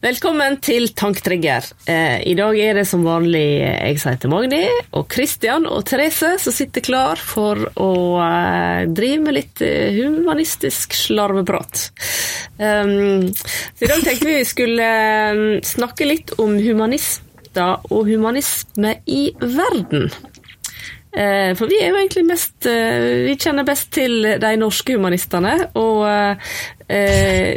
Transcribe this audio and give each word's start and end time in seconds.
Velkommen 0.00 0.54
til 0.64 0.86
Tanktrigger. 0.96 1.66
Eh, 1.84 2.22
I 2.24 2.32
dag 2.32 2.56
er 2.56 2.78
det 2.78 2.86
som 2.88 3.02
vanlig 3.04 3.60
jeg 3.60 3.98
som 4.00 4.14
heter 4.14 4.30
Magni, 4.32 4.62
og 4.96 5.12
Christian 5.12 5.66
og 5.68 5.82
Therese 5.90 6.38
som 6.40 6.54
sitter 6.56 6.80
klar 6.80 7.20
for 7.20 7.60
å 7.76 7.90
eh, 8.24 8.86
drive 8.88 9.18
med 9.26 9.36
litt 9.36 9.60
eh, 9.60 9.92
humanistisk 9.98 10.96
slarveprat. 10.96 11.90
Um, 12.56 13.28
så 13.28 13.84
I 13.84 13.90
dag 13.92 14.06
tenkte 14.06 14.30
vi 14.30 14.38
vi 14.38 14.48
skulle 14.48 14.88
eh, 14.88 15.44
snakke 15.68 16.08
litt 16.08 16.32
om 16.40 16.56
humanister 16.56 17.84
og 17.92 18.08
humanisme 18.08 18.96
i 19.04 19.26
verden. 19.36 20.08
Eh, 21.12 21.56
For 21.58 21.66
vi 21.66 21.80
er 21.82 21.90
jo 21.90 21.98
egentlig 21.98 22.22
mest 22.28 22.66
eh, 22.70 23.26
Vi 23.26 23.34
kjenner 23.34 23.66
best 23.66 23.88
til 23.96 24.22
de 24.42 24.52
norske 24.60 24.94
humanistene. 24.94 25.56
Og 25.80 26.04
eh, 26.06 26.52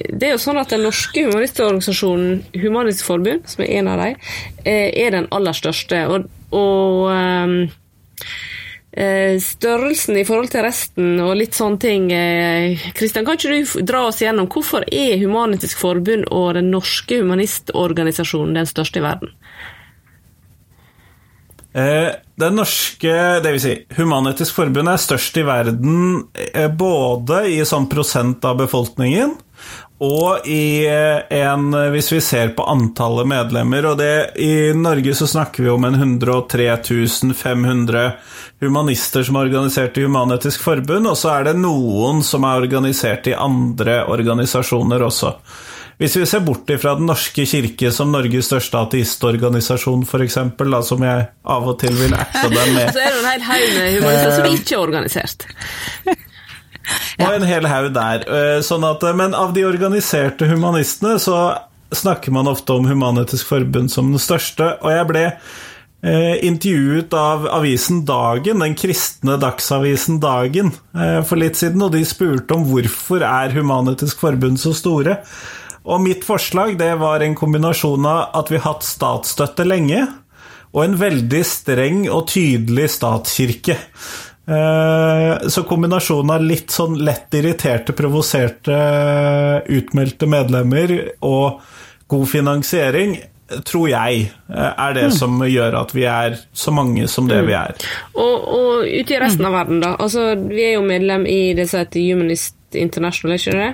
det 0.09 0.27
er 0.27 0.34
jo 0.34 0.41
sånn 0.41 0.62
at 0.62 0.73
den 0.73 0.85
norske 0.85 1.27
humanistorganisasjonen 1.27 2.41
Humanistisk 2.63 3.09
Forbund, 3.09 3.45
som 3.49 3.63
er 3.66 3.77
en 3.79 3.93
av 3.93 4.02
dem, 4.02 4.20
er 4.66 5.16
den 5.16 5.29
aller 5.34 5.57
største. 5.57 6.03
Og, 6.05 6.27
og 6.53 7.71
størrelsen 8.93 10.20
i 10.21 10.26
forhold 10.27 10.51
til 10.54 10.62
resten 10.62 11.15
og 11.26 11.34
litt 11.40 11.57
sånne 11.57 11.81
ting 11.81 12.04
Kristian, 12.93 13.26
kan 13.26 13.40
ikke 13.40 13.49
du 13.49 13.81
dra 13.90 14.04
oss 14.12 14.21
gjennom 14.21 14.45
hvorfor 14.54 14.85
er 14.85 15.17
Humanistisk 15.17 15.81
Forbund 15.81 16.29
og 16.29 16.54
den 16.59 16.70
norske 16.70 17.17
humanistorganisasjonen 17.23 18.62
den 18.62 18.70
største 18.70 19.01
i 19.01 19.05
verden? 19.07 19.34
Eh, 21.73 22.09
norske 22.54 23.13
det 23.41 23.52
vil 23.55 23.62
Si, 23.62 23.74
Human-Etisk 23.98 24.54
Forbund 24.54 24.91
er 24.91 24.99
størst 25.02 25.40
i 25.41 25.46
verden 25.48 26.20
eh, 26.54 26.70
både 26.70 27.48
i 27.49 27.63
sånn 27.66 27.88
prosent 27.90 28.46
av 28.46 28.60
befolkningen 28.60 29.34
og 30.04 30.46
i 30.49 30.85
eh, 30.85 31.24
en 31.40 31.74
Hvis 31.94 32.12
vi 32.12 32.20
ser 32.21 32.54
på 32.54 32.66
antallet 32.70 33.26
medlemmer 33.29 33.88
og 33.90 33.98
det, 34.01 34.35
I 34.38 34.74
Norge 34.77 35.16
så 35.18 35.26
snakker 35.29 35.66
vi 35.66 35.74
om 35.74 35.90
en 35.90 35.98
103 35.98 36.70
500 37.34 38.05
humanister 38.62 39.26
som 39.26 39.38
er 39.40 39.49
organisert 39.49 39.98
i 39.98 40.05
Human-Etisk 40.05 40.62
Forbund, 40.62 41.10
og 41.10 41.18
så 41.20 41.34
er 41.34 41.49
det 41.49 41.60
noen 41.60 42.21
som 42.24 42.46
er 42.48 42.63
organisert 42.68 43.27
i 43.27 43.34
andre 43.35 44.04
organisasjoner 44.13 45.04
også. 45.10 45.34
Hvis 46.04 46.18
vi 46.20 46.26
ser 46.27 46.41
bort 46.43 46.68
fra 46.82 46.98
Den 46.99 47.07
norske 47.07 47.46
kirke 47.48 47.87
som 47.96 48.12
Norges 48.12 48.49
største 48.49 48.82
ateistorganisasjon, 48.82 50.04
f.eks., 50.04 50.37
som 50.90 51.05
jeg 51.07 51.27
av 51.55 51.68
og 51.71 51.77
til 51.79 51.95
vil 51.95 52.12
erte 52.18 52.49
dem 52.51 52.73
med 52.77 52.91
Så 52.91 52.99
er 52.99 53.13
det 53.15 53.21
en 53.21 53.29
hel 53.32 53.45
haug 53.48 53.68
med 53.77 53.91
humanister 53.95 54.34
som 54.35 54.49
ikke 54.51 54.76
er 54.76 54.82
organisert. 54.84 55.48
Og 57.23 57.29
en 57.37 57.45
hel 57.48 57.68
haug 57.71 57.93
der. 57.95 58.26
Sånn 58.68 58.84
at, 58.84 59.05
men 59.15 59.32
av 59.37 59.54
de 59.55 59.63
organiserte 59.63 60.49
humanistene 60.49 61.15
så 61.23 61.37
snakker 61.95 62.34
man 62.35 62.49
ofte 62.51 62.76
om 62.76 62.88
Human-Etisk 62.90 63.48
Forbund 63.48 63.91
som 63.93 64.12
den 64.12 64.22
største, 64.22 64.73
og 64.81 64.91
jeg 64.91 65.07
ble 65.09 65.23
eh, 65.29 66.35
intervjuet 66.44 67.13
av 67.17 67.47
avisen 67.62 68.03
Dagen, 68.07 68.63
den 68.66 68.78
kristne 68.79 69.38
dagsavisen 69.41 70.19
Dagen, 70.23 70.73
eh, 70.97 71.19
for 71.28 71.40
litt 71.40 71.59
siden, 71.59 71.85
og 71.85 71.94
de 71.95 72.03
spurte 72.07 72.57
om 72.57 72.66
hvorfor 72.67 73.25
er 73.28 73.53
Human-Etisk 73.56 74.23
Forbund 74.23 74.59
så 74.62 74.73
store. 74.78 75.22
Og 75.84 76.03
mitt 76.03 76.23
forslag 76.23 76.78
det 76.79 76.94
var 77.01 77.23
en 77.23 77.35
kombinasjon 77.35 78.06
av 78.07 78.35
at 78.39 78.51
vi 78.51 78.59
har 78.59 78.75
hatt 78.75 78.85
statsstøtte 78.88 79.66
lenge, 79.67 80.06
og 80.73 80.85
en 80.85 80.95
veldig 80.97 81.41
streng 81.45 82.06
og 82.09 82.29
tydelig 82.31 82.88
statskirke. 82.95 83.75
Så 84.44 85.63
kombinasjonen 85.69 86.34
av 86.34 86.44
litt 86.44 86.73
sånn 86.73 86.97
lett 87.06 87.35
irriterte, 87.38 87.93
provoserte, 87.95 88.79
utmeldte 89.69 90.27
medlemmer 90.27 90.95
og 91.22 91.61
god 92.11 92.25
finansiering 92.31 93.16
tror 93.67 93.89
jeg 93.91 94.27
er 94.49 94.95
det 94.95 95.07
mm. 95.11 95.16
som 95.16 95.41
gjør 95.45 95.75
at 95.83 95.93
vi 95.93 96.05
er 96.09 96.38
så 96.57 96.73
mange 96.73 97.05
som 97.11 97.27
det 97.29 97.41
mm. 97.43 97.47
vi 97.49 97.55
er. 97.59 97.88
Og, 98.16 98.47
og 98.57 98.88
ute 98.88 99.16
i 99.16 99.19
resten 99.22 99.45
av 99.45 99.55
verden, 99.59 99.81
da. 99.83 99.93
Altså, 100.01 100.31
vi 100.49 100.63
er 100.66 100.75
jo 100.77 100.85
medlem 100.88 101.27
i 101.29 101.53
det 101.57 101.67
som 101.69 101.83
heter 101.83 102.01
Humanist 102.01 102.57
International, 102.73 103.35
ikke 103.38 103.57
det? 103.59 103.72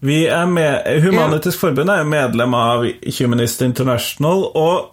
Vi 0.00 0.24
er 0.26 0.46
med, 0.50 0.88
Humanitisk 1.04 1.60
Forbund 1.62 1.90
er 1.92 2.02
jo 2.02 2.10
medlem 2.10 2.56
av 2.58 2.84
Humanist 3.18 3.62
International. 3.64 4.44
og 4.54 4.90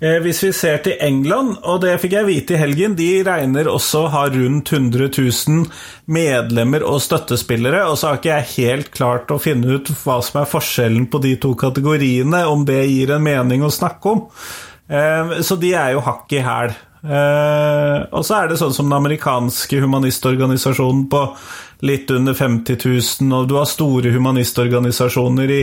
eh, 0.00 0.18
hvis 0.24 0.42
vi 0.44 0.52
ser 0.52 0.82
til 0.84 0.98
England, 1.00 1.56
og 1.62 1.80
det 1.84 1.94
fikk 2.02 2.16
jeg 2.18 2.28
vite 2.28 2.56
i 2.56 2.60
helgen, 2.60 2.96
de 2.98 3.22
regner 3.24 3.70
også 3.70 4.04
å 4.04 4.12
ha 4.12 4.24
rundt 4.34 4.72
100 4.72 5.08
000 5.16 5.64
medlemmer 6.06 6.84
og 6.84 7.00
støttespillere, 7.00 7.86
og 7.88 7.96
så 7.96 8.10
har 8.10 8.20
ikke 8.20 8.34
jeg 8.34 8.52
helt 8.56 8.92
klart 8.92 9.32
å 9.32 9.40
finne 9.40 9.78
ut 9.78 9.92
hva 10.02 10.20
som 10.24 10.42
er 10.42 10.50
forskjellen 10.50 11.08
på 11.08 11.22
de 11.24 11.36
to 11.40 11.54
kategoriene, 11.56 12.44
om 12.50 12.66
det 12.68 12.82
gir 12.90 13.14
en 13.16 13.24
mening 13.24 13.64
å 13.64 13.72
snakke 13.72 14.16
om. 14.16 14.26
Eh, 14.88 15.38
så 15.40 15.56
de 15.56 15.72
er 15.72 15.94
jo 15.94 16.04
hakk 16.04 16.36
i 16.36 16.44
hæl. 16.44 16.76
Eh, 17.04 17.98
og 18.16 18.24
så 18.24 18.38
er 18.38 18.48
det 18.48 18.56
sånn 18.56 18.72
som 18.72 18.88
den 18.88 18.96
amerikanske 18.96 19.80
humanistorganisasjonen 19.82 21.04
på 21.12 21.20
litt 21.84 22.08
under 22.14 22.36
50 22.38 22.78
000, 22.80 23.32
og 23.36 23.48
du 23.50 23.58
har 23.58 23.68
store 23.68 24.12
humanistorganisasjoner 24.14 25.52
i 25.52 25.60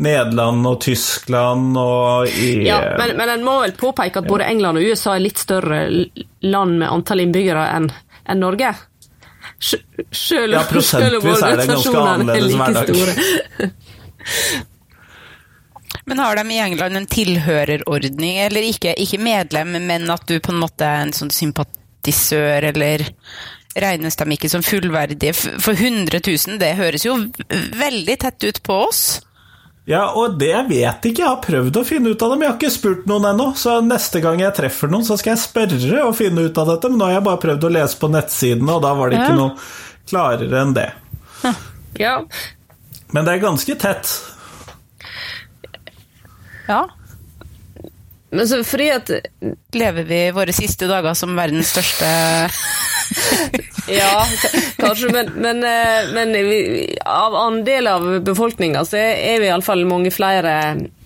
Nederland 0.00 0.64
og 0.70 0.78
Tyskland 0.80 1.76
og 1.76 2.30
i 2.30 2.64
Ja, 2.64 2.78
men, 2.96 3.16
men 3.18 3.34
en 3.34 3.44
må 3.44 3.58
vel 3.66 3.74
påpeke 3.76 4.22
at 4.22 4.30
både 4.30 4.48
England 4.48 4.80
og 4.80 4.88
USA 4.88 5.18
er 5.18 5.26
litt 5.26 5.42
større 5.42 5.82
land 6.46 6.78
med 6.80 6.88
antall 6.88 7.26
innbyggere 7.26 7.66
enn 7.74 7.90
en 8.28 8.42
Norge? 8.44 8.72
Selv, 9.58 10.54
ja, 10.54 10.64
prosentvis 10.70 11.42
er 11.42 11.56
hver 12.56 12.80
dag. 12.88 13.72
Men 16.08 16.22
har 16.24 16.38
de 16.38 16.54
i 16.54 16.58
England 16.64 16.96
en 16.96 17.06
tilhørerordning, 17.10 18.38
eller 18.46 18.64
ikke, 18.64 18.94
ikke 18.96 19.20
medlem, 19.20 19.76
men 19.84 20.08
at 20.10 20.24
du 20.28 20.38
på 20.40 20.54
en 20.54 20.62
måte 20.62 20.86
er 20.86 21.04
en 21.04 21.14
sånn 21.16 21.32
sympatisør, 21.34 22.70
eller 22.70 23.04
regnes 23.78 24.16
de 24.16 24.26
ikke 24.32 24.48
som 24.48 24.64
fullverdige? 24.64 25.34
For 25.36 25.76
100 25.76 26.22
000, 26.24 26.56
det 26.62 26.76
høres 26.80 27.04
jo 27.04 27.18
veldig 27.76 28.16
tett 28.24 28.48
ut 28.48 28.62
på 28.64 28.78
oss. 28.88 29.02
Ja, 29.88 30.10
og 30.20 30.36
det 30.40 30.52
vet 30.68 31.06
ikke. 31.08 31.22
Jeg 31.22 31.28
har 31.28 31.44
prøvd 31.44 31.78
å 31.80 31.84
finne 31.88 32.12
ut 32.12 32.22
av 32.24 32.32
det, 32.32 32.36
men 32.36 32.44
jeg 32.44 32.52
har 32.52 32.58
ikke 32.58 32.72
spurt 32.74 33.06
noen 33.08 33.24
ennå. 33.30 33.46
Så 33.56 33.78
neste 33.84 34.20
gang 34.24 34.40
jeg 34.42 34.52
treffer 34.56 34.90
noen, 34.92 35.06
så 35.06 35.16
skal 35.16 35.32
jeg 35.32 35.44
spørre 35.46 36.02
og 36.04 36.16
finne 36.18 36.44
ut 36.44 36.60
av 36.60 36.74
dette. 36.74 36.90
Men 36.92 37.00
nå 37.00 37.08
har 37.08 37.14
jeg 37.16 37.24
bare 37.28 37.40
prøvd 37.44 37.64
å 37.64 37.70
lese 37.72 38.00
på 38.00 38.10
nettsidene, 38.12 38.74
og 38.74 38.84
da 38.84 38.92
var 38.98 39.08
det 39.08 39.22
ikke 39.22 39.30
ja. 39.32 39.38
noe 39.38 40.08
klarere 40.08 40.60
enn 40.64 40.74
det. 40.76 40.90
Ja. 41.98 42.18
Men 43.16 43.24
det 43.24 43.32
er 43.32 43.40
ganske 43.46 43.78
tett. 43.80 44.12
Ja. 46.68 46.82
Men 48.30 48.48
så 48.48 48.60
fordi 48.66 48.90
at 48.92 49.10
Lever 49.72 50.04
vi 50.04 50.20
våre 50.36 50.52
siste 50.52 50.88
dager 50.90 51.16
som 51.16 51.36
verdens 51.38 51.72
største 51.72 52.08
ja, 53.88 54.26
kanskje, 54.76 55.12
men, 55.12 55.32
men, 55.34 55.64
eh, 55.64 56.12
men 56.14 56.32
vi, 56.32 56.98
av 57.04 57.34
andel 57.34 57.86
av 57.86 58.06
befolkninga 58.24 58.84
så 58.84 59.00
er 59.00 59.40
vi 59.40 59.48
iallfall 59.50 59.84
mange 59.88 60.12
flere 60.14 60.54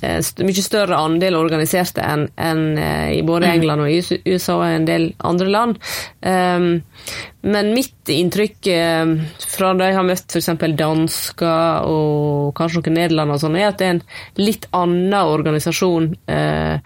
eh, 0.03 0.19
Mye 0.43 0.65
større 0.65 0.99
andel 0.99 1.37
organiserte 1.39 2.03
enn 2.03 2.25
en 2.35 2.63
eh, 2.75 3.13
i 3.19 3.23
både 3.27 3.47
mm. 3.47 3.53
England 3.55 3.85
og 3.85 4.25
USA 4.27 4.57
og 4.57 4.65
en 4.67 4.89
del 4.89 5.13
andre 5.23 5.53
land. 5.53 5.79
Um, 6.27 6.83
men 7.43 7.71
mitt 7.75 8.11
inntrykk 8.11 8.67
fra 9.51 9.73
da 9.79 9.89
jeg 9.89 9.97
har 9.97 10.07
møtt 10.07 10.35
f.eks. 10.35 10.51
dansker 10.79 11.87
og 11.87 12.53
kanskje 12.59 12.83
noen 12.83 12.99
nederland, 12.99 13.35
og 13.35 13.41
sånn, 13.43 13.59
er 13.59 13.71
at 13.71 13.81
det 13.81 13.89
er 13.89 13.97
en 13.97 14.05
litt 14.39 14.69
annen 14.75 15.17
organisasjon. 15.19 16.13
Uh, 16.31 16.79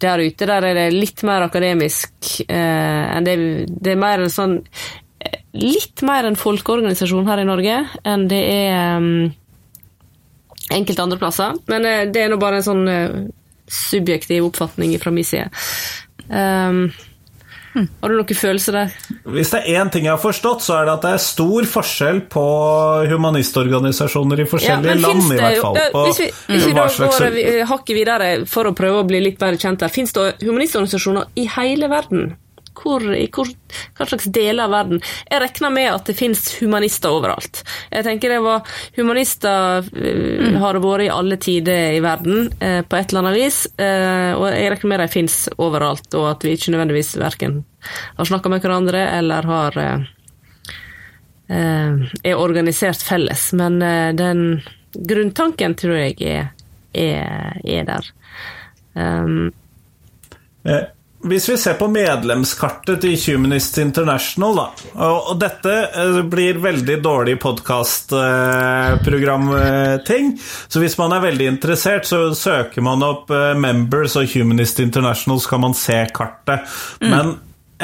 der 0.00 0.22
ute 0.22 0.48
der 0.48 0.66
er 0.68 0.78
det 0.78 0.86
litt 0.94 1.24
mer 1.26 1.46
akademisk 1.46 2.12
eh, 2.46 3.04
enn 3.16 3.26
det 3.26 3.36
Det 3.70 3.94
er 3.94 4.00
mer 4.00 4.24
en 4.24 4.32
sånn 4.32 4.56
eh, 4.60 5.40
Litt 5.58 6.04
mer 6.06 6.28
en 6.28 6.38
folkeorganisasjon 6.38 7.28
her 7.28 7.42
i 7.42 7.48
Norge 7.48 7.76
enn 8.06 8.26
det 8.30 8.40
er 8.54 8.96
um, 9.02 9.28
enkelte 10.70 11.02
andre 11.02 11.18
plasser. 11.18 11.56
Men 11.66 11.82
uh, 11.82 12.04
det 12.06 12.22
er 12.22 12.30
nå 12.30 12.38
bare 12.38 12.60
en 12.60 12.66
sånn 12.68 12.84
subjektiv 13.70 14.46
oppfatning 14.46 14.94
fra 15.02 15.10
min 15.14 15.26
side. 15.26 15.50
Um. 16.30 16.84
Har 17.74 18.10
du 18.10 18.16
noen 18.18 18.34
følelse 18.36 18.74
der? 18.74 18.94
Hvis 19.30 19.52
det 19.54 19.60
er 19.60 19.78
én 19.78 19.90
ting 19.94 20.08
jeg 20.08 20.14
har 20.14 20.22
forstått, 20.22 20.64
så 20.66 20.80
er 20.80 20.88
det 20.88 20.94
at 20.96 21.06
det 21.06 21.12
er 21.14 21.22
stor 21.22 21.68
forskjell 21.70 22.20
på 22.32 22.44
humanistorganisasjoner 23.12 24.42
i 24.42 24.46
forskjellige 24.50 24.96
ja, 24.96 25.02
land, 25.04 25.22
i 25.22 25.38
hvert 25.38 25.62
fall. 25.62 25.80
På, 25.94 26.04
hvis 26.08 26.22
vi, 26.24 26.28
hvis 26.50 26.66
vi 26.66 26.76
da 26.76 26.88
går 26.90 27.66
hakket 27.70 27.96
videre 27.96 28.30
for 28.50 28.70
å 28.70 28.74
prøve 28.76 29.04
å 29.04 29.08
bli 29.08 29.22
litt 29.22 29.38
bedre 29.40 29.60
kjent 29.60 29.86
her, 29.86 29.92
fins 29.94 30.14
det 30.16 30.32
humanistorganisasjoner 30.42 31.30
i 31.38 31.46
hele 31.54 31.90
verden? 31.92 32.32
Hvor, 32.76 33.04
i 33.14 33.26
hvor, 33.34 33.48
hva 33.98 34.06
slags 34.08 34.28
deler 34.32 34.64
av 34.64 34.74
verden? 34.74 35.02
Jeg 35.28 35.42
regner 35.42 35.72
med 35.74 35.88
at 35.92 36.06
det 36.08 36.16
finnes 36.18 36.42
humanister 36.60 37.12
overalt. 37.12 37.62
Jeg 37.90 38.06
tenker 38.06 38.32
det 38.32 38.38
var 38.44 38.68
Humanister 38.96 39.84
mm. 39.90 40.60
har 40.62 40.76
det 40.76 40.84
vært 40.84 41.04
i 41.04 41.10
alle 41.12 41.40
tider 41.42 41.96
i 41.96 42.02
verden 42.04 42.48
eh, 42.60 42.80
på 42.86 42.98
et 42.98 43.10
eller 43.10 43.24
annet 43.24 43.38
vis. 43.40 43.58
Eh, 43.76 44.30
og 44.36 44.46
jeg 44.48 44.70
regner 44.74 44.92
med 44.92 45.02
de 45.04 45.08
finnes 45.12 45.36
overalt, 45.58 46.08
og 46.14 46.30
at 46.30 46.46
vi 46.46 46.54
ikke 46.56 46.74
nødvendigvis 46.74 47.12
verken 47.20 47.60
har 48.16 48.28
snakka 48.28 48.52
med 48.52 48.64
hverandre 48.64 49.04
eller 49.18 49.46
har 49.50 49.82
er 51.50 52.38
organisert 52.38 53.02
felles. 53.02 53.48
Men 53.58 53.80
den 54.14 54.60
grunntanken 54.94 55.74
tror 55.74 55.96
jeg 55.98 56.14
er, 56.22 56.52
er, 56.94 57.56
er 57.64 57.88
der. 57.88 58.10
Um, 58.94 59.52
eh, 60.64 60.86
hvis 61.22 61.48
vi 61.50 61.56
ser 61.60 61.74
på 61.76 61.84
medlemskartet 61.92 63.02
til 63.02 63.18
Humanist 63.20 63.76
International, 63.82 64.54
da, 64.56 64.70
og, 65.04 65.38
dette 65.40 65.88
eh, 65.88 66.20
blir 66.32 66.58
veldig 66.62 67.02
dårlig 67.04 67.40
podkastprogramting, 67.42 70.24
eh, 70.32 70.38
så 70.40 70.80
hvis 70.80 70.98
man 71.00 71.12
er 71.12 71.20
veldig 71.26 71.46
interessert, 71.52 72.06
så 72.08 72.34
søker 72.36 72.82
man 72.86 73.02
opp 73.04 73.30
eh, 73.36 73.58
Members 73.58 74.16
og 74.16 74.26
Humanist 74.32 74.80
International, 74.80 75.40
så 75.42 75.48
kan 75.52 75.60
man 75.66 75.74
se 75.76 76.06
kartet. 76.16 76.60
Mm. 77.04 77.10
Men 77.12 77.26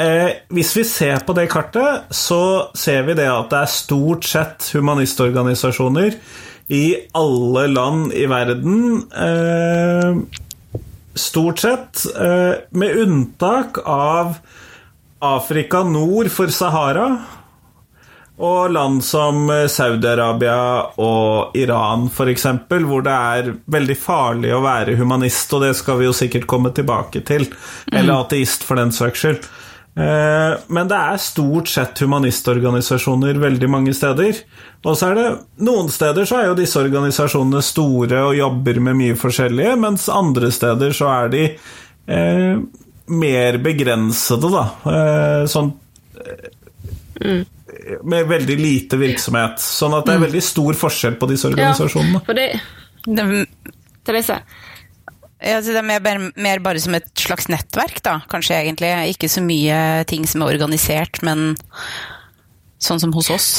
eh, 0.01 0.29
hvis 0.57 0.71
vi 0.79 0.83
ser 0.89 1.17
på 1.27 1.33
det 1.37 1.47
kartet, 1.53 1.91
så 2.09 2.73
ser 2.73 3.05
vi 3.05 3.13
det 3.21 3.29
at 3.29 3.53
det 3.53 3.59
er 3.61 3.77
stort 3.77 4.25
sett 4.25 4.73
humanistorganisasjoner 4.73 6.11
i 6.73 6.97
alle 7.15 7.67
land 7.71 8.11
i 8.17 8.25
verden. 8.27 9.05
Eh, 9.13 10.15
stort 11.17 11.59
sett, 11.59 12.05
eh, 12.15 12.53
med 12.69 13.01
unntak 13.03 13.77
av 13.85 14.37
Afrika 15.19 15.83
nord 15.83 16.31
for 16.31 16.47
Sahara. 16.53 17.09
Og 18.37 18.69
land 18.69 19.01
som 19.01 19.47
Saudi-Arabia 19.49 20.93
og 21.01 21.55
Iran, 21.57 22.05
f.eks., 22.05 22.45
hvor 22.69 23.01
det 23.01 23.15
er 23.15 23.53
veldig 23.65 23.95
farlig 23.97 24.51
å 24.53 24.61
være 24.61 24.93
humanist, 24.99 25.55
og 25.57 25.65
det 25.65 25.71
skal 25.79 25.97
vi 25.97 26.05
jo 26.05 26.13
sikkert 26.13 26.45
komme 26.45 26.69
tilbake 26.69 27.23
til. 27.25 27.47
Eller 27.91 28.13
mm. 28.13 28.19
ateist, 28.19 28.67
for 28.67 28.77
den 28.77 28.93
saks 28.93 29.25
skyld. 29.25 29.49
Eh, 29.97 30.59
men 30.67 30.89
det 30.89 30.97
er 30.97 31.21
stort 31.21 31.71
sett 31.71 32.03
humanistorganisasjoner 32.03 33.39
veldig 33.41 33.69
mange 33.71 33.95
steder. 33.97 34.43
Og 34.85 34.97
så 34.97 35.09
er 35.09 35.17
det 35.17 35.27
Noen 35.65 35.89
steder 35.89 36.27
så 36.29 36.37
er 36.37 36.51
jo 36.51 36.57
disse 36.59 36.77
organisasjonene 36.77 37.63
store 37.65 38.21
og 38.27 38.37
jobber 38.37 38.81
med 38.89 38.99
mye 38.99 39.17
forskjellige, 39.17 39.73
mens 39.81 40.05
andre 40.13 40.51
steder 40.53 40.93
så 40.93 41.09
er 41.15 41.33
de 41.33 41.43
eh, 41.49 42.59
mer 43.07 43.57
begrensede, 43.63 44.53
da. 44.53 44.65
Eh, 44.93 45.43
sånn 45.49 45.73
mm. 47.23 47.41
Med 48.07 48.29
veldig 48.29 48.55
lite 48.59 48.99
virksomhet. 49.01 49.61
Sånn 49.63 49.95
at 49.97 50.05
det 50.05 50.13
er 50.13 50.21
mm. 50.21 50.27
veldig 50.27 50.45
stor 50.45 50.77
forskjell 50.77 51.17
på 51.17 51.31
disse 51.31 51.49
organisasjonene. 51.49 52.21
Ja, 52.21 52.25
for 52.27 52.37
det, 52.37 52.49
det 53.07 53.27
Therese, 54.05 54.37
ja, 55.37 55.59
det 55.61 55.75
er 55.77 55.85
mer, 55.85 56.21
mer, 56.33 56.61
bare 56.65 56.81
som 56.81 56.95
et 56.97 57.09
slags 57.19 57.49
nettverk, 57.51 58.01
da, 58.05 58.19
kanskje 58.29 58.57
egentlig. 58.57 58.89
Ikke 59.13 59.29
så 59.29 59.43
mye 59.45 60.05
ting 60.09 60.25
som 60.29 60.41
er 60.41 60.55
organisert, 60.55 61.21
men 61.25 61.51
sånn 62.81 63.01
som 63.01 63.13
hos 63.13 63.29
oss. 63.33 63.51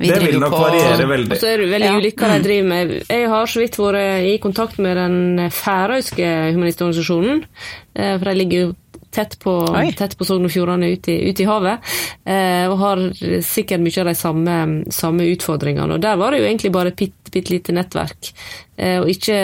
Vi 0.00 0.08
det 0.08 0.18
vil 0.24 0.40
nok 0.40 0.54
på, 0.54 0.60
variere 0.64 1.06
veldig. 1.06 1.34
Og 1.34 1.42
så 1.42 1.50
er 1.50 1.60
det 1.60 1.70
veldig 1.74 1.88
ja. 1.90 1.96
ulikt 2.00 2.22
hva 2.22 2.30
de 2.32 2.44
driver 2.46 2.68
med. 2.70 2.92
Jeg 3.04 3.26
har 3.28 3.50
så 3.52 3.60
vidt 3.60 3.76
vært 3.76 4.28
i 4.30 4.36
kontakt 4.40 4.78
med 4.80 4.96
den 4.96 5.50
færøyske 5.52 6.30
humanistorganisasjonen, 6.54 7.42
eh, 7.94 8.14
for 8.14 8.30
de 8.30 8.38
ligger 8.38 8.64
jo 8.64 8.70
tett 9.10 9.36
på, 9.42 9.54
tett 9.98 10.14
på 10.16 10.26
Sogn 10.26 10.46
og 10.46 10.52
Fjordane 10.54 10.92
ute, 10.94 11.12
ute, 11.12 11.44
i 11.44 11.48
havet, 11.48 11.92
eh, 12.24 12.64
og 12.70 12.76
har 12.80 13.02
sikkert 13.44 13.82
mye 13.82 14.02
av 14.02 14.10
de 14.10 14.16
samme, 14.18 14.58
samme, 14.94 15.26
utfordringene. 15.34 15.98
Og 15.98 16.02
Der 16.02 16.18
var 16.20 16.32
det 16.32 16.40
jo 16.40 16.48
egentlig 16.48 16.72
bare 16.74 16.94
et 16.94 17.00
bitte, 17.00 17.34
bitte 17.34 17.52
lite 17.52 17.74
nettverk, 17.76 18.30
eh, 18.78 19.00
og, 19.02 19.10
ikke, 19.10 19.40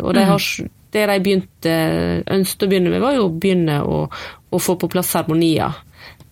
og 0.00 0.16
de 0.16 0.24
mm. 0.24 0.30
har 0.32 0.48
det 0.94 1.06
de 1.10 1.20
begynte, 1.22 1.74
ønsket 2.30 2.66
å 2.66 2.70
begynne 2.70 2.92
med, 2.92 3.02
var 3.02 3.16
jo 3.16 3.28
å 3.28 3.32
begynne 3.34 3.80
å, 3.82 4.04
å 4.50 4.60
få 4.62 4.76
på 4.80 4.90
plass 4.92 5.10
seremonier. 5.14 5.80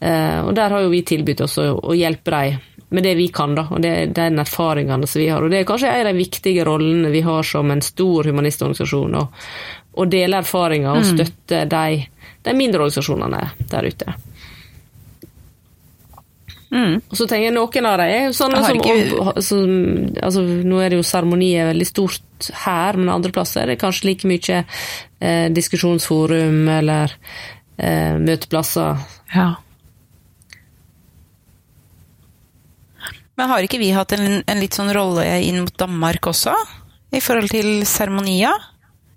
Eh, 0.03 0.39
og 0.43 0.55
der 0.59 0.75
har 0.75 0.85
jo 0.85 0.93
vi 0.93 1.03
tilbudt 1.07 1.45
oss 1.45 1.59
å, 1.63 1.67
å 1.79 1.97
hjelpe 1.99 2.35
dem 2.35 2.61
med 2.93 3.07
det 3.07 3.15
vi 3.17 3.29
kan, 3.33 3.55
da, 3.57 3.65
og 3.73 3.81
det, 3.81 3.93
den 4.13 4.41
erfaringene 4.43 5.09
som 5.09 5.23
vi 5.23 5.31
har. 5.33 5.43
Og 5.43 5.53
det 5.53 5.63
er 5.63 5.69
kanskje 5.69 5.93
en 5.93 6.07
av 6.07 6.13
de 6.13 6.21
viktige 6.21 6.67
rollene 6.69 7.13
vi 7.13 7.23
har 7.25 7.47
som 7.47 7.71
en 7.73 7.81
stor 7.83 8.29
humanistorganisasjon, 8.29 9.17
å 9.93 10.05
dele 10.09 10.43
erfaringer 10.43 10.93
og 10.93 11.01
mm. 11.01 11.09
støtte 11.15 11.63
de, 11.73 12.03
de 12.45 12.55
mindre 12.57 12.85
organisasjonene 12.85 13.41
der 13.73 13.89
ute. 13.89 14.17
Mm. 16.73 17.03
Og 17.05 17.19
så 17.19 17.27
tenker 17.29 17.51
jeg 17.51 17.55
noen 17.55 17.87
av 17.89 17.99
dem 18.01 18.11
er 18.17 18.31
sånne 18.37 18.63
som, 18.65 18.79
ikke... 18.81 19.43
som 19.45 19.73
altså, 20.25 20.45
Nå 20.65 20.79
er 20.81 20.93
det 20.93 21.03
jo 21.03 21.05
seremonier 21.05 21.69
veldig 21.69 21.89
stort 21.89 22.49
her, 22.65 22.97
men 22.97 23.13
andre 23.13 23.33
plasser 23.35 23.67
er 23.67 23.75
det 23.75 23.81
kanskje 23.83 24.09
like 24.09 24.29
mye 24.31 24.63
eh, 24.63 25.51
diskusjonsforum 25.53 26.65
eller 26.79 27.13
eh, 27.77 28.17
møteplasser. 28.17 29.05
Ja. 29.35 29.51
Men 33.37 33.53
har 33.53 33.65
ikke 33.65 33.81
vi 33.83 33.93
hatt 33.93 34.17
en, 34.17 34.41
en, 34.41 34.61
litt 34.61 34.77
sånn 34.77 34.93
rolle 34.97 35.27
inn 35.45 35.61
mot 35.65 35.77
Danmark 35.77 36.33
også? 36.33 36.57
I 37.13 37.21
forhold 37.21 37.53
til 37.53 37.83
seremonier? 37.89 38.72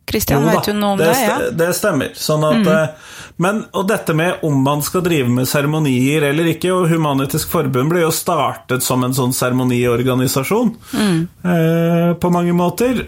Kristian, 0.06 0.46
vet 0.46 0.68
du 0.68 0.74
noe 0.78 0.94
om 0.94 1.00
det? 1.02 1.10
Det, 1.10 1.22
ja? 1.26 1.38
det 1.58 1.72
stemmer. 1.74 2.12
Sånn 2.14 2.46
at 2.46 2.62
mm. 2.62 2.72
Eh, 2.76 3.14
men, 3.42 3.64
og 3.76 3.88
dette 3.90 4.14
med 4.16 4.46
om 4.48 4.62
man 4.64 4.84
skal 4.86 5.04
drive 5.04 5.28
med 5.32 5.50
seremonier 5.50 6.28
eller 6.30 6.52
ikke, 6.54 6.72
og 6.72 6.88
Humanitisk 6.92 7.50
Forbund 7.52 7.92
ble 7.92 8.06
jo 8.06 8.14
startet 8.16 8.86
som 8.86 9.04
en 9.04 9.16
sånn 9.18 9.34
seremoniorganisasjon 9.36 10.72
mm. 10.94 11.20
eh, 11.44 12.10
på 12.22 12.32
mange 12.32 12.56
måter. 12.56 13.06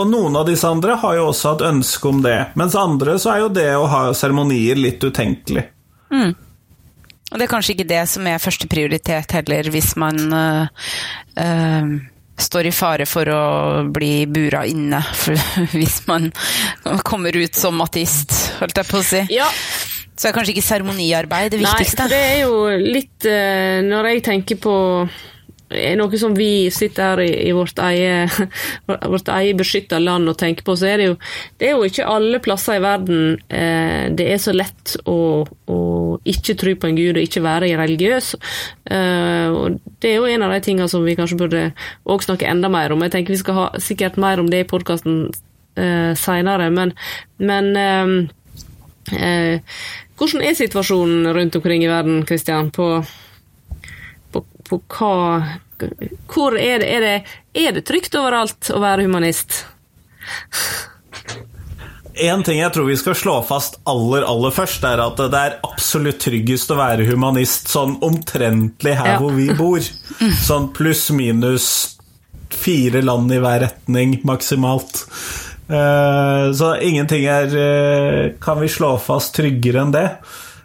Og 0.00 0.08
noen 0.08 0.38
av 0.40 0.48
disse 0.48 0.66
andre 0.66 0.96
har 1.02 1.18
jo 1.18 1.28
også 1.30 1.54
hatt 1.54 1.66
ønske 1.70 2.08
om 2.08 2.22
det, 2.24 2.38
mens 2.58 2.78
andre 2.78 3.18
så 3.20 3.34
er 3.34 3.44
jo 3.44 3.50
det 3.60 3.70
å 3.76 3.88
ha 3.90 4.04
seremonier 4.16 4.78
litt 4.80 5.04
utenkelig. 5.04 5.66
Mm. 6.10 6.32
Og 7.30 7.38
det 7.38 7.46
er 7.46 7.50
kanskje 7.50 7.76
ikke 7.76 7.90
det 7.90 8.04
som 8.10 8.26
er 8.26 8.42
førsteprioritet 8.42 9.36
heller, 9.38 9.70
hvis 9.70 9.92
man 10.00 10.18
øh, 10.34 10.86
øh, 11.44 11.92
står 12.40 12.70
i 12.70 12.74
fare 12.74 13.06
for 13.08 13.30
å 13.32 13.42
bli 13.92 14.26
bura 14.30 14.64
inne 14.68 15.02
hvis 15.76 16.02
man 16.08 16.30
kommer 17.06 17.36
ut 17.36 17.56
som 17.56 17.80
ateist, 17.84 18.36
holdt 18.60 18.82
jeg 18.82 18.90
på 18.90 19.00
å 19.00 19.06
si. 19.06 19.24
Ja. 19.34 19.48
Så 20.20 20.28
er 20.28 20.36
kanskje 20.36 20.52
ikke 20.52 20.66
seremoniarbeid 20.66 21.54
det 21.54 21.62
viktigste? 21.62 22.04
Nei, 22.04 22.12
det 22.12 22.24
er 22.34 22.40
jo 22.42 22.56
litt 22.76 23.24
eh, 23.24 23.78
Når 23.86 24.08
jeg 24.10 24.24
tenker 24.26 24.58
på 24.60 24.74
er 25.70 25.94
noe 25.98 26.18
som 26.18 26.34
vi 26.34 26.66
sitter 26.74 27.12
her 27.12 27.22
i, 27.22 27.30
i 27.46 27.52
vårt 27.54 27.78
eget, 27.78 28.34
vårt 29.14 29.30
eget 29.30 29.58
beskytta 29.60 30.00
land 30.02 30.30
og 30.30 30.38
tenker 30.40 30.66
på, 30.66 30.74
så 30.76 30.90
er 30.90 31.00
det 31.00 31.08
jo 31.10 31.16
Det 31.58 31.68
er 31.68 31.76
jo 31.76 31.86
ikke 31.86 32.08
alle 32.10 32.40
plasser 32.42 32.80
i 32.80 32.82
verden 32.84 33.38
eh, 33.48 34.10
det 34.16 34.26
er 34.34 34.42
så 34.42 34.54
lett 34.56 34.96
å, 35.06 35.46
å, 35.46 35.78
ikke 36.28 36.56
tro 36.58 36.74
på 36.76 36.90
en 36.90 36.98
gud 36.98 37.18
og 37.18 37.22
ikke 37.22 37.44
være 37.44 37.70
religiøs. 37.80 38.32
Eh, 38.90 39.48
og 39.54 39.78
det 40.02 40.12
er 40.12 40.18
jo 40.18 40.28
en 40.30 40.46
av 40.46 40.54
de 40.54 40.60
tingene 40.64 40.90
som 40.90 41.06
vi 41.06 41.16
kanskje 41.18 41.38
burde 41.40 41.62
òg 42.08 42.26
snakke 42.26 42.48
enda 42.50 42.70
mer 42.72 42.94
om. 42.94 43.06
Jeg 43.06 43.14
tenker 43.16 43.36
vi 43.36 43.40
skal 43.42 43.58
ha 43.58 43.70
sikkert 43.82 44.18
mer 44.20 44.42
om 44.42 44.50
det 44.50 44.64
i 44.64 44.68
podkasten 44.68 45.22
uh, 45.30 46.12
seinere, 46.18 46.68
men, 46.74 46.94
men 47.38 47.72
eh, 47.78 48.14
uh, 49.14 49.82
hvordan 50.20 50.44
er 50.44 50.58
situasjonen 50.58 51.30
rundt 51.36 51.56
omkring 51.56 51.84
i 51.86 51.90
verden, 51.90 52.24
Kristian, 52.28 52.72
på 52.74 52.92
på 54.70 54.78
hva 54.86 55.58
Hvor 56.30 56.54
er 56.58 56.82
det, 56.82 56.88
er 56.92 57.00
det, 57.00 57.14
er 57.56 57.72
det 57.74 57.86
trygt 57.88 58.14
overalt 58.14 58.70
å 58.70 58.82
være 58.82 59.06
humanist? 59.08 59.64
En 62.14 62.42
ting 62.42 62.58
jeg 62.58 62.72
tror 62.74 62.88
vi 62.88 62.96
skal 62.98 63.16
slå 63.16 63.36
fast 63.46 63.78
aller 63.88 64.24
aller 64.26 64.54
først, 64.54 64.84
er 64.86 65.02
at 65.02 65.20
det 65.20 65.40
er 65.40 65.58
absolutt 65.66 66.20
tryggest 66.22 66.72
å 66.72 66.78
være 66.80 67.06
humanist 67.08 67.70
sånn 67.70 67.98
omtrentlig 68.04 68.96
her 68.98 69.14
ja. 69.14 69.20
hvor 69.22 69.36
vi 69.36 69.50
bor. 69.56 69.84
Sånn 70.48 70.70
pluss-minus 70.74 71.68
fire 72.50 73.02
land 73.04 73.30
i 73.32 73.38
hver 73.40 73.62
retning 73.64 74.18
maksimalt. 74.26 75.04
Eh, 75.70 76.46
så 76.56 76.72
ingenting 76.82 77.28
er 77.30 77.52
eh, 77.54 78.32
Kan 78.42 78.58
vi 78.58 78.66
slå 78.68 78.96
fast 78.98 79.36
tryggere 79.38 79.84
enn 79.84 79.94
det. 79.94 80.06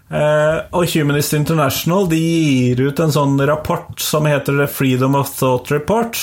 Uh, 0.06 0.62
og 0.78 0.86
Humanist 0.94 1.34
International 1.34 2.06
de 2.06 2.20
gir 2.20 2.82
ut 2.86 3.00
en 3.02 3.12
sånn 3.12 3.40
rapport 3.50 3.98
som 3.98 4.28
heter 4.30 4.54
The 4.62 4.68
Freedom 4.70 5.18
of 5.18 5.32
Thought 5.34 5.72
Report. 5.74 6.20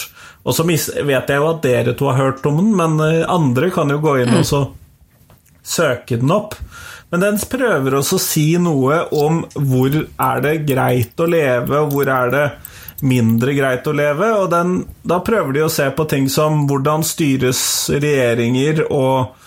Og 0.46 0.54
så 0.54 0.66
vet 0.66 0.94
jeg 1.02 1.38
jo 1.38 1.48
at 1.48 1.64
dere 1.66 1.94
to 1.98 2.06
har 2.10 2.20
hørt 2.20 2.46
om 2.46 2.60
den, 2.60 2.70
men 2.78 3.02
andre 3.26 3.72
kan 3.74 3.90
jo 3.90 3.98
gå 4.02 4.20
inn 4.22 4.38
og 4.38 4.46
så 4.46 4.62
søke 5.62 6.18
den 6.20 6.32
opp. 6.34 6.56
Men 7.12 7.24
den 7.24 7.40
prøver 7.50 7.98
også 7.98 8.18
å 8.18 8.24
si 8.24 8.46
noe 8.60 9.02
om 9.14 9.42
hvor 9.54 9.94
er 10.02 10.44
det 10.44 10.54
greit 10.68 11.20
å 11.20 11.28
leve, 11.28 11.82
og 11.82 11.92
hvor 11.92 12.08
er 12.08 12.32
det 12.32 12.46
mindre 13.02 13.54
greit 13.56 13.86
å 13.86 13.94
leve. 13.96 14.30
Og 14.40 14.48
den, 14.52 14.78
da 15.02 15.20
prøver 15.24 15.58
de 15.58 15.66
å 15.66 15.72
se 15.72 15.90
på 15.92 16.08
ting 16.10 16.30
som 16.32 16.64
hvordan 16.70 17.04
styres 17.06 17.62
regjeringer 17.92 18.86
og 18.88 19.38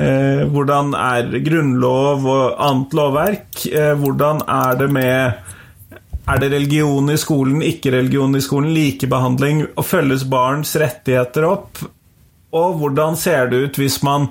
Eh, 0.00 0.46
hvordan 0.48 0.94
er 0.94 1.32
grunnlov 1.44 2.26
og 2.30 2.60
annet 2.62 2.94
lovverk? 2.96 3.64
Eh, 3.66 3.94
hvordan 3.98 4.44
er 4.46 4.78
det 4.78 4.90
med 4.90 5.32
Er 6.30 6.38
det 6.38 6.52
religion 6.52 7.10
i 7.10 7.16
skolen, 7.18 7.58
ikke-religion 7.58 8.36
i 8.36 8.40
skolen, 8.40 8.70
likebehandling? 8.70 9.64
Og 9.74 9.84
følges 9.84 10.22
barns 10.30 10.76
rettigheter 10.78 11.42
opp? 11.48 11.80
Og 12.54 12.76
hvordan 12.78 13.16
ser 13.18 13.50
det 13.50 13.56
ut 13.56 13.80
hvis 13.80 13.98
man 14.06 14.28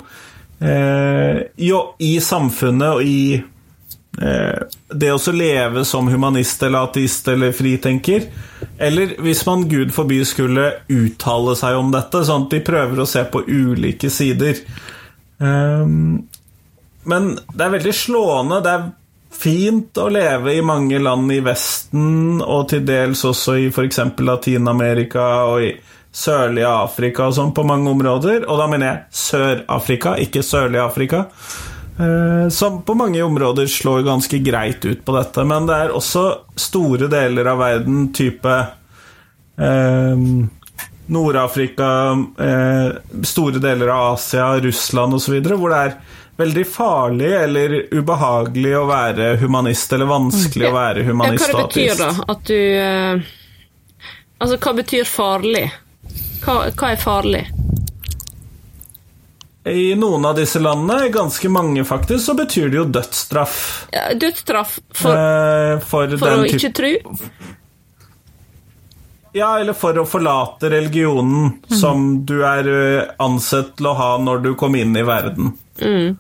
eh, 0.60 1.42
jo, 1.56 1.80
i 2.00 2.20
samfunnet 2.22 3.00
og 3.00 3.04
i 3.04 3.36
eh, 3.36 4.62
det 4.90 5.12
å 5.14 5.34
leve 5.36 5.86
som 5.86 6.10
humanist 6.12 6.64
eller 6.64 6.90
ateist 6.90 7.28
eller 7.32 7.56
fritenker. 7.56 8.30
Eller 8.78 9.16
hvis 9.24 9.46
man 9.48 9.68
gud 9.70 9.94
forby 9.96 10.22
skulle 10.28 10.72
uttale 10.88 11.56
seg 11.60 11.80
om 11.80 11.92
dette, 11.96 12.24
sånn 12.26 12.48
at 12.48 12.56
de 12.56 12.64
prøver 12.72 13.04
å 13.04 13.10
se 13.10 13.26
på 13.32 13.44
ulike 13.48 14.12
sider. 14.14 14.64
Eh, 15.40 15.86
men 17.10 17.30
det 17.54 17.66
er 17.66 17.78
veldig 17.78 17.96
slående. 17.96 18.64
Det 18.64 18.74
er 18.74 18.90
fint 19.40 19.98
å 20.02 20.10
leve 20.12 20.56
i 20.58 20.66
mange 20.66 21.00
land 21.00 21.32
i 21.32 21.40
Vesten, 21.46 22.42
og 22.42 22.70
til 22.72 22.84
dels 22.88 23.24
også 23.28 23.56
i 23.62 23.70
f.eks. 23.70 24.02
Latin-Amerika 24.18 25.28
og 25.50 25.64
i 25.64 25.72
sørlige 26.16 26.70
Afrika 26.70 27.28
og 27.30 27.36
sånn 27.38 27.54
på 27.56 27.66
mange 27.68 27.92
områder. 27.92 28.46
Og 28.50 28.62
da 28.62 28.68
mener 28.72 28.90
jeg 28.90 29.20
Sør-Afrika, 29.24 30.16
ikke 30.22 30.46
sørlige 30.46 30.86
Afrika. 30.86 31.26
Eh, 32.00 32.50
som 32.50 32.82
på 32.86 32.96
mange 32.98 33.22
områder 33.24 33.68
slår 33.68 34.06
ganske 34.08 34.40
greit 34.44 34.86
ut 34.86 35.04
på 35.06 35.18
dette. 35.18 35.46
Men 35.48 35.68
det 35.70 35.80
er 35.86 35.96
også 35.96 36.26
store 36.60 37.10
deler 37.12 37.52
av 37.52 37.60
verden, 37.62 38.08
type 38.16 38.56
eh, 39.60 40.24
Nord-Afrika, 41.10 41.90
eh, 42.40 43.24
store 43.26 43.60
deler 43.60 43.92
av 43.94 44.14
Asia, 44.14 44.54
Russland 44.64 45.18
osv., 45.18 45.42
hvor 45.50 45.74
det 45.74 45.84
er 45.90 46.00
veldig 46.40 46.64
farlig 46.72 47.30
eller 47.36 47.76
ubehagelig 47.92 48.72
å 48.80 48.86
være 48.88 49.34
humanist, 49.42 49.92
eller 49.94 50.08
vanskelig 50.08 50.70
å 50.70 50.76
være 50.78 51.04
humanist 51.10 51.50
ja, 51.50 51.52
Hva 51.52 51.66
det 51.66 51.68
betyr 51.68 52.00
da? 52.00 52.10
At 52.32 52.46
du 52.48 52.56
eh, 52.56 53.36
Altså, 54.40 54.56
hva 54.56 54.72
betyr 54.78 55.04
farlig? 55.04 55.66
Hva, 56.44 56.70
hva 56.72 56.92
er 56.94 57.02
farlig? 57.02 57.44
I 59.70 59.94
noen 60.00 60.26
av 60.26 60.38
disse 60.40 60.60
landene, 60.60 61.10
ganske 61.14 61.50
mange 61.52 61.84
faktisk, 61.86 62.24
så 62.26 62.36
betyr 62.38 62.70
det 62.72 62.80
jo 62.80 62.86
dødsstraff. 62.90 63.58
Ja, 63.94 64.08
dødsstraff 64.18 64.80
for, 64.96 65.14
eh, 65.14 65.76
for, 65.84 66.16
for 66.18 66.40
å 66.40 66.48
ikke 66.48 66.72
tro? 66.74 66.94
Ja, 69.36 69.52
eller 69.60 69.76
for 69.78 70.00
å 70.00 70.08
forlate 70.10 70.72
religionen 70.74 71.60
mm. 71.60 71.76
som 71.78 72.08
du 72.26 72.40
er 72.48 72.72
eh, 72.72 73.12
ansett 73.22 73.76
til 73.78 73.92
å 73.92 73.94
ha 74.00 74.10
når 74.24 74.42
du 74.48 74.50
kom 74.58 74.80
inn 74.80 74.96
i 74.98 75.06
verden. 75.06 75.54
Mm. 75.84 76.18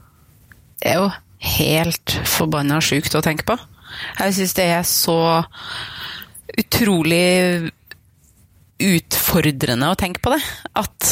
Det 0.79 0.91
er 0.91 1.01
jo 1.01 1.09
helt 1.57 2.19
forbanna 2.27 2.77
sjukt 2.83 3.15
å 3.17 3.23
tenke 3.25 3.47
på. 3.47 3.57
Jeg 4.19 4.35
syns 4.38 4.55
det 4.59 4.67
er 4.75 4.85
så 4.85 5.19
utrolig 6.59 7.71
utfordrende 8.79 9.91
å 9.91 9.98
tenke 10.00 10.24
på 10.24 10.33
det. 10.33 10.41
At 10.79 11.09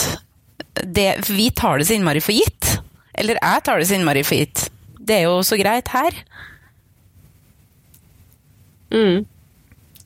det, 0.83 1.09
vi 1.29 1.50
tar 1.51 1.79
det 1.79 1.88
så 1.89 1.97
innmari 1.97 2.21
for 2.24 2.36
gitt. 2.38 2.77
Eller 3.17 3.39
jeg 3.41 3.63
tar 3.65 3.79
det 3.79 3.89
så 3.89 3.97
innmari 3.97 4.24
for 4.27 4.39
gitt. 4.39 4.67
Det 4.97 5.21
er 5.21 5.27
jo 5.27 5.41
så 5.45 5.57
greit 5.59 5.91
her. 5.93 6.17
Mm. 8.93 9.25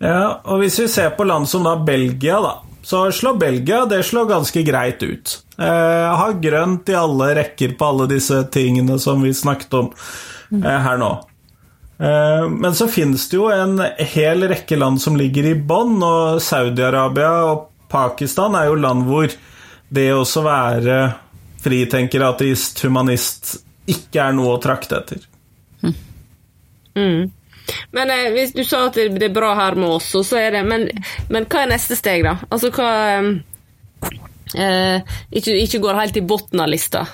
Ja, 0.01 0.41
og 0.49 0.61
hvis 0.61 0.79
vi 0.81 0.89
ser 0.89 1.13
på 1.17 1.25
land 1.27 1.49
som 1.49 1.65
da 1.67 1.75
Belgia, 1.77 2.39
da, 2.41 2.55
så 2.81 3.03
slår 3.13 3.37
Belgia 3.41 3.83
det 3.85 4.01
slår 4.07 4.29
ganske 4.31 4.63
greit 4.65 5.03
ut. 5.03 5.35
Eh, 5.57 6.07
har 6.17 6.39
grønt 6.41 6.89
i 6.89 6.97
alle 6.97 7.33
rekker 7.37 7.75
på 7.77 7.91
alle 7.91 8.07
disse 8.09 8.41
tingene 8.53 8.97
som 8.99 9.21
vi 9.21 9.33
snakket 9.37 9.77
om 9.77 9.91
eh, 10.57 10.79
her 10.87 10.97
nå. 11.01 11.11
Eh, 12.01 12.49
men 12.49 12.75
så 12.75 12.87
finnes 12.87 13.27
det 13.29 13.37
jo 13.37 13.49
en 13.53 13.81
hel 13.97 14.47
rekke 14.49 14.77
land 14.79 15.01
som 15.01 15.17
ligger 15.19 15.51
i 15.51 15.55
bånn, 15.55 15.99
og 16.01 16.39
Saudi-Arabia 16.41 17.33
og 17.51 17.67
Pakistan 17.91 18.55
er 18.57 18.69
jo 18.71 18.79
land 18.79 19.05
hvor 19.05 19.33
det 19.91 20.07
å 20.15 20.23
være 20.45 21.01
fritenker, 21.61 22.23
ateist, 22.25 22.79
humanist 22.81 23.59
ikke 23.91 24.23
er 24.23 24.33
noe 24.33 24.55
å 24.55 24.61
trakte 24.63 24.97
etter. 24.97 25.27
Mm. 26.95 27.29
Men 27.95 28.09
eh, 28.11 28.29
hvis 28.33 28.55
du 28.55 28.63
sa 28.67 28.87
at 28.87 28.97
det 28.97 29.27
er 29.27 29.35
bra 29.35 29.53
her 29.59 29.77
med 29.79 29.97
oss, 29.99 30.09
så 30.11 30.39
er 30.39 30.57
det 30.57 30.63
Men, 30.67 30.87
men 31.29 31.45
hva 31.45 31.63
er 31.63 31.71
neste 31.71 31.95
steg, 31.99 32.25
da? 32.25 32.37
Altså 32.49 32.71
hva 32.75 32.89
eh, 34.57 35.17
ikke, 35.29 35.53
ikke, 35.53 35.83
går 35.83 35.99
helt 36.01 36.17
i 36.17 36.25
bunnen 36.25 36.65
av 36.65 36.71
lista. 36.71 37.05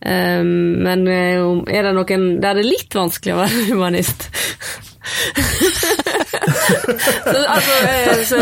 Eh, 0.00 0.44
men 0.44 1.08
eh, 1.08 1.40
er 1.68 1.88
det 1.88 1.96
noen 1.96 2.30
der 2.40 2.56
det 2.56 2.64
er 2.64 2.70
litt 2.70 2.94
vanskelig 2.96 3.34
å 3.34 3.42
være 3.42 3.66
humanist? 3.72 4.28
så, 7.24 7.38
altså, 7.48 7.74
eh, 7.88 8.22
så, 8.28 8.36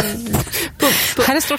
på, 0.79 0.87
på, 0.87 1.23
på. 1.23 1.57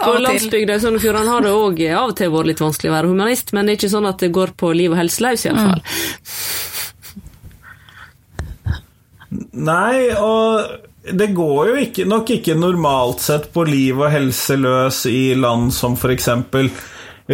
På 0.00 0.14
landsbygda 0.22 0.78
i 0.78 0.82
Sogn 0.82 0.98
og 0.98 1.04
Fjordane 1.04 1.30
har 1.30 1.44
det 1.44 1.54
òg 1.54 1.82
av 1.90 2.12
og 2.12 2.16
til 2.18 2.32
vært 2.34 2.50
litt 2.50 2.62
vanskelig 2.64 2.90
å 2.90 2.96
være 2.96 3.10
humanist, 3.12 3.54
men 3.54 3.66
det 3.66 3.74
er 3.74 3.80
ikke 3.80 3.94
sånn 3.94 4.10
at 4.10 4.22
det 4.22 4.34
går 4.34 4.54
på 4.58 4.72
liv 4.76 4.94
og 4.94 5.00
helse 5.00 5.24
løs, 5.26 5.46
iallfall. 5.46 5.82
Mm. 5.82 5.90
Nei, 9.62 10.10
og 10.18 11.12
det 11.16 11.30
går 11.34 11.70
jo 11.70 11.76
ikke, 11.84 12.04
nok 12.08 12.30
ikke 12.34 12.56
normalt 12.58 13.22
sett 13.24 13.50
på 13.54 13.64
liv 13.68 13.98
og 13.98 14.10
helse 14.12 14.56
løs 14.58 15.04
i 15.10 15.34
land 15.38 15.70
som 15.74 15.94
f.eks. 15.98 16.28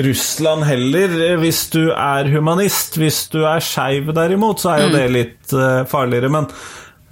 Russland 0.05 0.67
heller, 0.69 1.37
hvis 1.41 1.63
du 1.73 1.89
er 1.91 2.29
humanist. 2.29 2.99
Hvis 3.01 3.27
du 3.33 3.41
er 3.49 3.65
skeiv, 3.65 4.13
derimot, 4.17 4.61
så 4.61 4.75
er 4.75 4.85
jo 4.85 4.91
mm. 4.91 4.97
det 4.97 5.07
litt 5.15 5.57
uh, 5.57 5.87
farligere. 5.89 6.31
Men 6.33 6.51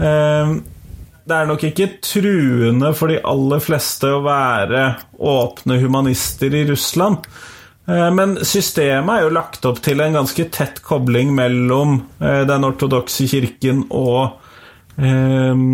uh, 0.03 0.53
det 1.25 1.39
er 1.39 1.49
nok 1.49 1.65
ikke 1.71 1.89
truende 2.05 2.93
for 2.97 3.13
de 3.13 3.23
aller 3.25 3.65
fleste 3.65 4.13
å 4.13 4.21
være 4.27 4.87
åpne 5.17 5.81
humanister 5.81 6.53
i 6.53 6.67
Russland. 6.69 7.25
Uh, 7.89 8.11
men 8.13 8.37
systemet 8.45 9.17
er 9.17 9.27
jo 9.27 9.35
lagt 9.39 9.65
opp 9.69 9.81
til 9.85 10.05
en 10.05 10.21
ganske 10.21 10.49
tett 10.53 10.85
kobling 10.85 11.33
mellom 11.37 12.03
den 12.21 12.69
ortodokse 12.69 13.27
kirken 13.29 13.87
og 13.93 14.41
eh, 15.01 15.65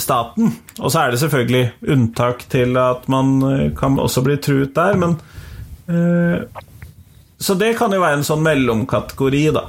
staten. 0.00 0.54
Og 0.78 0.92
så 0.92 1.02
er 1.02 1.12
det 1.12 1.20
selvfølgelig 1.20 1.92
unntak 1.94 2.46
til 2.52 2.76
at 2.80 3.04
man 3.12 3.72
kan 3.78 3.98
også 4.00 4.22
bli 4.24 4.38
truet 4.40 4.74
der, 4.74 4.96
men 4.96 5.18
Så 7.42 7.54
det 7.58 7.74
kan 7.76 7.92
jo 7.92 8.00
være 8.00 8.20
en 8.20 8.24
sånn 8.24 8.44
mellomkategori, 8.46 9.42
da. 9.52 9.66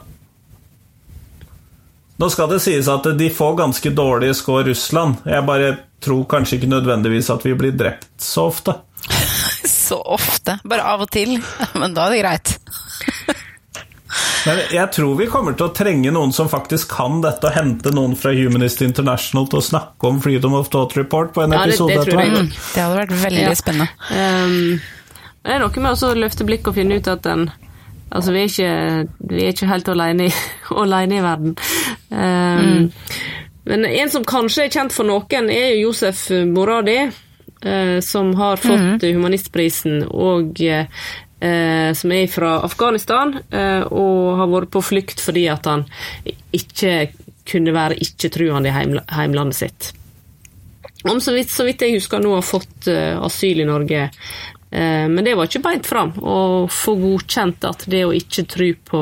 Nå 2.22 2.30
skal 2.30 2.51
det 2.51 2.62
sies 2.63 2.88
at 2.88 3.08
de 3.18 3.30
får 3.34 3.56
ganske 3.58 3.92
dårlige 3.92 4.36
score 4.38 4.68
Russland. 4.70 5.24
Jeg 5.25 5.44
bare 5.48 5.72
tror 6.03 6.25
kanskje 6.30 6.60
ikke 6.60 6.70
nødvendigvis 6.72 7.32
at 7.34 7.46
vi 7.46 7.56
blir 7.58 7.74
drept 7.75 8.10
så 8.22 8.48
ofte. 8.51 8.75
så 9.88 9.98
ofte? 10.01 10.60
Bare 10.63 10.86
av 10.94 11.03
og 11.03 11.12
til? 11.12 11.39
Men 11.80 11.96
da 11.98 12.08
er 12.08 12.15
det 12.15 12.22
greit. 12.22 12.53
Men 14.48 14.62
jeg 14.75 14.91
tror 14.96 15.15
vi 15.20 15.27
kommer 15.32 15.55
til 15.58 15.70
å 15.70 15.74
trenge 15.75 16.12
noen 16.13 16.34
som 16.36 16.50
faktisk 16.51 16.91
kan 16.93 17.22
dette, 17.24 17.48
og 17.50 17.58
hente 17.58 17.93
noen 17.96 18.15
fra 18.20 18.34
Humanist 18.36 18.84
International 18.86 19.48
til 19.51 19.62
å 19.62 19.65
snakke 19.65 20.10
om 20.10 20.22
Freedom 20.24 20.55
of 20.58 20.72
Thought 20.74 20.98
Report 21.00 21.34
på 21.36 21.46
en 21.46 21.55
ja, 21.55 21.63
episode. 21.63 21.98
etter 21.98 22.17
hvert. 22.17 22.36
tror 22.36 22.74
det 22.75 22.86
hadde 22.86 23.00
vært 23.01 23.15
veldig 23.24 23.46
ja. 23.46 23.58
spennende. 23.58 23.89
Um, 24.12 25.03
det 25.43 25.55
er 25.55 25.63
noe 25.63 25.84
med 25.84 26.08
å 26.08 26.15
løfte 26.15 26.48
blikket 26.48 26.72
og 26.72 26.79
finne 26.79 27.00
ut 27.00 27.12
at 27.12 27.25
den 27.27 27.51
Altså, 28.13 28.29
vi 28.29 28.43
er 28.43 28.50
ikke, 28.51 29.29
vi 29.32 29.39
er 29.41 29.55
ikke 29.55 29.67
helt 29.72 29.88
alene 29.89 30.27
i, 30.29 30.34
alene 30.84 31.15
i 31.17 31.22
verden. 31.24 31.55
Um, 32.12 32.20
mm. 32.20 32.84
Men 33.72 33.86
en 33.89 34.12
som 34.13 34.25
kanskje 34.27 34.67
er 34.67 34.75
kjent 34.75 34.93
for 34.93 35.10
noen, 35.10 35.50
er 35.50 35.72
jo 35.72 35.88
Josef 35.88 36.27
Moradi, 36.46 37.00
uh, 37.65 37.98
som 38.05 38.29
har 38.38 38.62
fått 38.62 39.01
mm. 39.01 39.15
humanistprisen, 39.15 40.03
og 40.13 40.62
uh, 40.62 41.08
som 41.97 42.12
er 42.15 42.29
fra 42.31 42.53
Afghanistan, 42.63 43.33
uh, 43.51 43.83
og 43.91 44.38
har 44.39 44.51
vært 44.51 44.71
på 44.71 44.83
flukt 44.85 45.19
fordi 45.19 45.43
at 45.51 45.67
han 45.67 45.83
ikke 46.55 47.09
kunne 47.50 47.73
være 47.75 47.97
ikke-truende 48.05 48.71
i 48.71 48.75
heimlandet 49.17 49.57
sitt. 49.57 49.89
Om 51.03 51.19
så 51.19 51.33
vidt, 51.35 51.51
så 51.51 51.65
vidt 51.67 51.83
jeg 51.83 51.97
husker 51.97 52.21
nå 52.23 52.38
har 52.38 52.45
fått 52.47 52.88
asyl 52.88 53.59
i 53.59 53.67
Norge, 53.67 54.05
Eh, 54.73 55.09
men 55.09 55.23
det 55.25 55.35
var 55.35 55.45
ikke 55.45 55.62
beint 55.62 55.85
fram 55.85 56.15
å 56.17 56.65
få 56.65 56.95
godkjent 56.97 57.65
at 57.69 57.83
det 57.93 58.00
å 58.07 58.13
ikke 58.17 58.45
tro 58.50 58.69
på, 58.89 59.01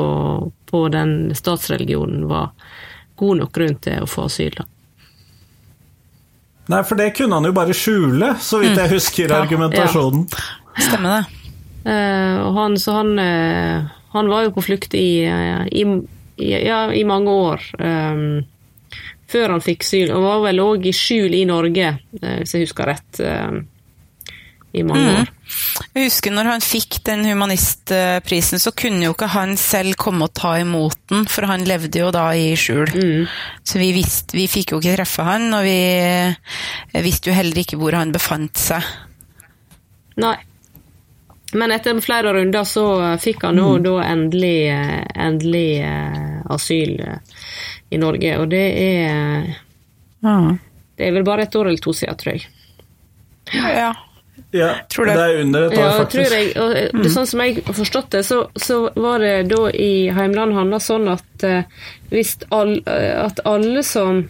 på 0.68 0.80
den 0.92 1.14
statsreligionen 1.36 2.26
var 2.28 2.50
god 3.16 3.40
nok 3.40 3.54
grunn 3.56 3.78
til 3.80 4.04
å 4.04 4.08
få 4.10 4.26
asyl. 4.28 4.52
da. 4.58 4.66
Nei, 6.74 6.82
for 6.84 7.00
det 7.00 7.14
kunne 7.16 7.38
han 7.38 7.48
jo 7.48 7.54
bare 7.56 7.76
skjule, 7.76 8.34
så 8.36 8.60
vidt 8.60 8.76
jeg 8.76 8.90
mm. 8.90 8.92
husker 8.92 9.32
ja, 9.32 9.40
argumentasjonen. 9.46 10.26
Ja. 10.28 10.84
Stemmer 10.90 11.16
det. 11.16 11.41
Uh, 11.82 12.46
og 12.46 12.58
han, 12.60 12.78
så 12.78 12.94
han, 13.00 13.16
uh, 13.18 13.90
han 14.14 14.28
var 14.30 14.46
jo 14.46 14.54
på 14.54 14.62
flukt 14.68 14.94
i, 14.94 15.26
uh, 15.26 15.66
i, 15.66 15.82
ja, 16.38 16.84
i 16.94 17.02
mange 17.08 17.30
år. 17.34 17.64
Før 19.32 19.54
han 19.54 19.62
fikk 19.64 19.86
syl, 19.86 20.10
og 20.12 20.26
var 20.26 20.42
vel 20.44 20.60
òg 20.60 20.86
i 20.86 20.92
skjul 20.92 21.32
i 21.38 21.46
Norge, 21.48 21.94
hvis 22.12 22.52
jeg 22.52 22.66
husker 22.66 22.90
rett. 22.90 23.20
I 24.72 24.82
mange 24.84 25.04
mm. 25.04 25.16
år. 25.22 25.30
Jeg 25.92 26.06
husker 26.06 26.32
når 26.32 26.48
han 26.48 26.62
fikk 26.64 26.98
den 27.08 27.24
humanistprisen, 27.28 28.60
så 28.60 28.72
kunne 28.76 29.04
jo 29.04 29.12
ikke 29.12 29.30
han 29.32 29.56
selv 29.60 29.96
komme 30.00 30.28
og 30.28 30.36
ta 30.36 30.54
imot 30.60 30.96
den, 31.12 31.26
for 31.28 31.48
han 31.48 31.64
levde 31.68 32.00
jo 32.00 32.12
da 32.12 32.26
i 32.36 32.52
skjul. 32.60 32.92
Mm. 32.92 33.26
Så 33.64 33.80
vi, 33.80 33.90
visste, 33.96 34.36
vi 34.36 34.46
fikk 34.52 34.72
jo 34.72 34.80
ikke 34.80 34.98
treffe 35.00 35.26
han, 35.28 35.48
og 35.56 35.64
vi 35.64 37.02
visste 37.04 37.32
jo 37.32 37.36
heller 37.36 37.64
ikke 37.64 37.80
hvor 37.80 37.96
han 37.96 38.12
befant 38.12 38.60
seg. 38.60 38.84
Nei. 40.20 40.36
Men 41.52 41.74
etter 41.74 42.00
flere 42.00 42.32
runder 42.32 42.64
så 42.64 42.86
fikk 43.20 43.44
han 43.44 43.58
nå 43.60 43.74
da 43.84 43.98
endelig, 44.06 44.70
eh, 44.72 45.02
endelig 45.26 45.82
eh, 45.84 46.38
asyl 46.54 46.94
eh, 47.00 47.42
i 47.92 48.00
Norge, 48.00 48.38
og 48.40 48.48
det 48.54 48.66
er 48.80 49.52
Mm. 50.22 50.58
Det 50.96 51.08
er 51.08 51.14
vel 51.16 51.24
bare 51.26 51.42
et 51.48 51.56
år 51.56 51.68
eller 51.68 51.82
to 51.82 51.92
siden, 51.96 52.16
tror 52.18 52.36
jeg. 52.36 52.48
Ja. 53.52 53.92
Ja, 54.52 54.74
Tror 54.88 55.06
det. 55.06 55.14
det 55.16 55.22
er 55.22 55.40
under 55.40 55.62
et 55.62 55.72
år, 55.72 55.82
Ja, 55.82 55.90
faktisk. 55.96 56.32
jeg, 56.32 56.52
og 56.60 56.98
mm. 56.98 57.06
sånn 57.12 57.28
som 57.28 57.40
jeg 57.40 57.62
har 57.64 57.76
forstått 57.76 58.10
det, 58.12 58.20
så, 58.28 58.38
så 58.56 58.76
var 59.00 59.22
det 59.24 59.48
da 59.48 59.70
i 59.72 60.10
heimlandet 60.12 60.58
hans 60.58 60.88
sånn 60.88 61.08
at 61.08 61.44
uh, 61.48 61.62
all, 62.52 62.74
eh, 62.84 63.14
at 63.16 63.40
alle 63.48 63.84
som 63.86 64.26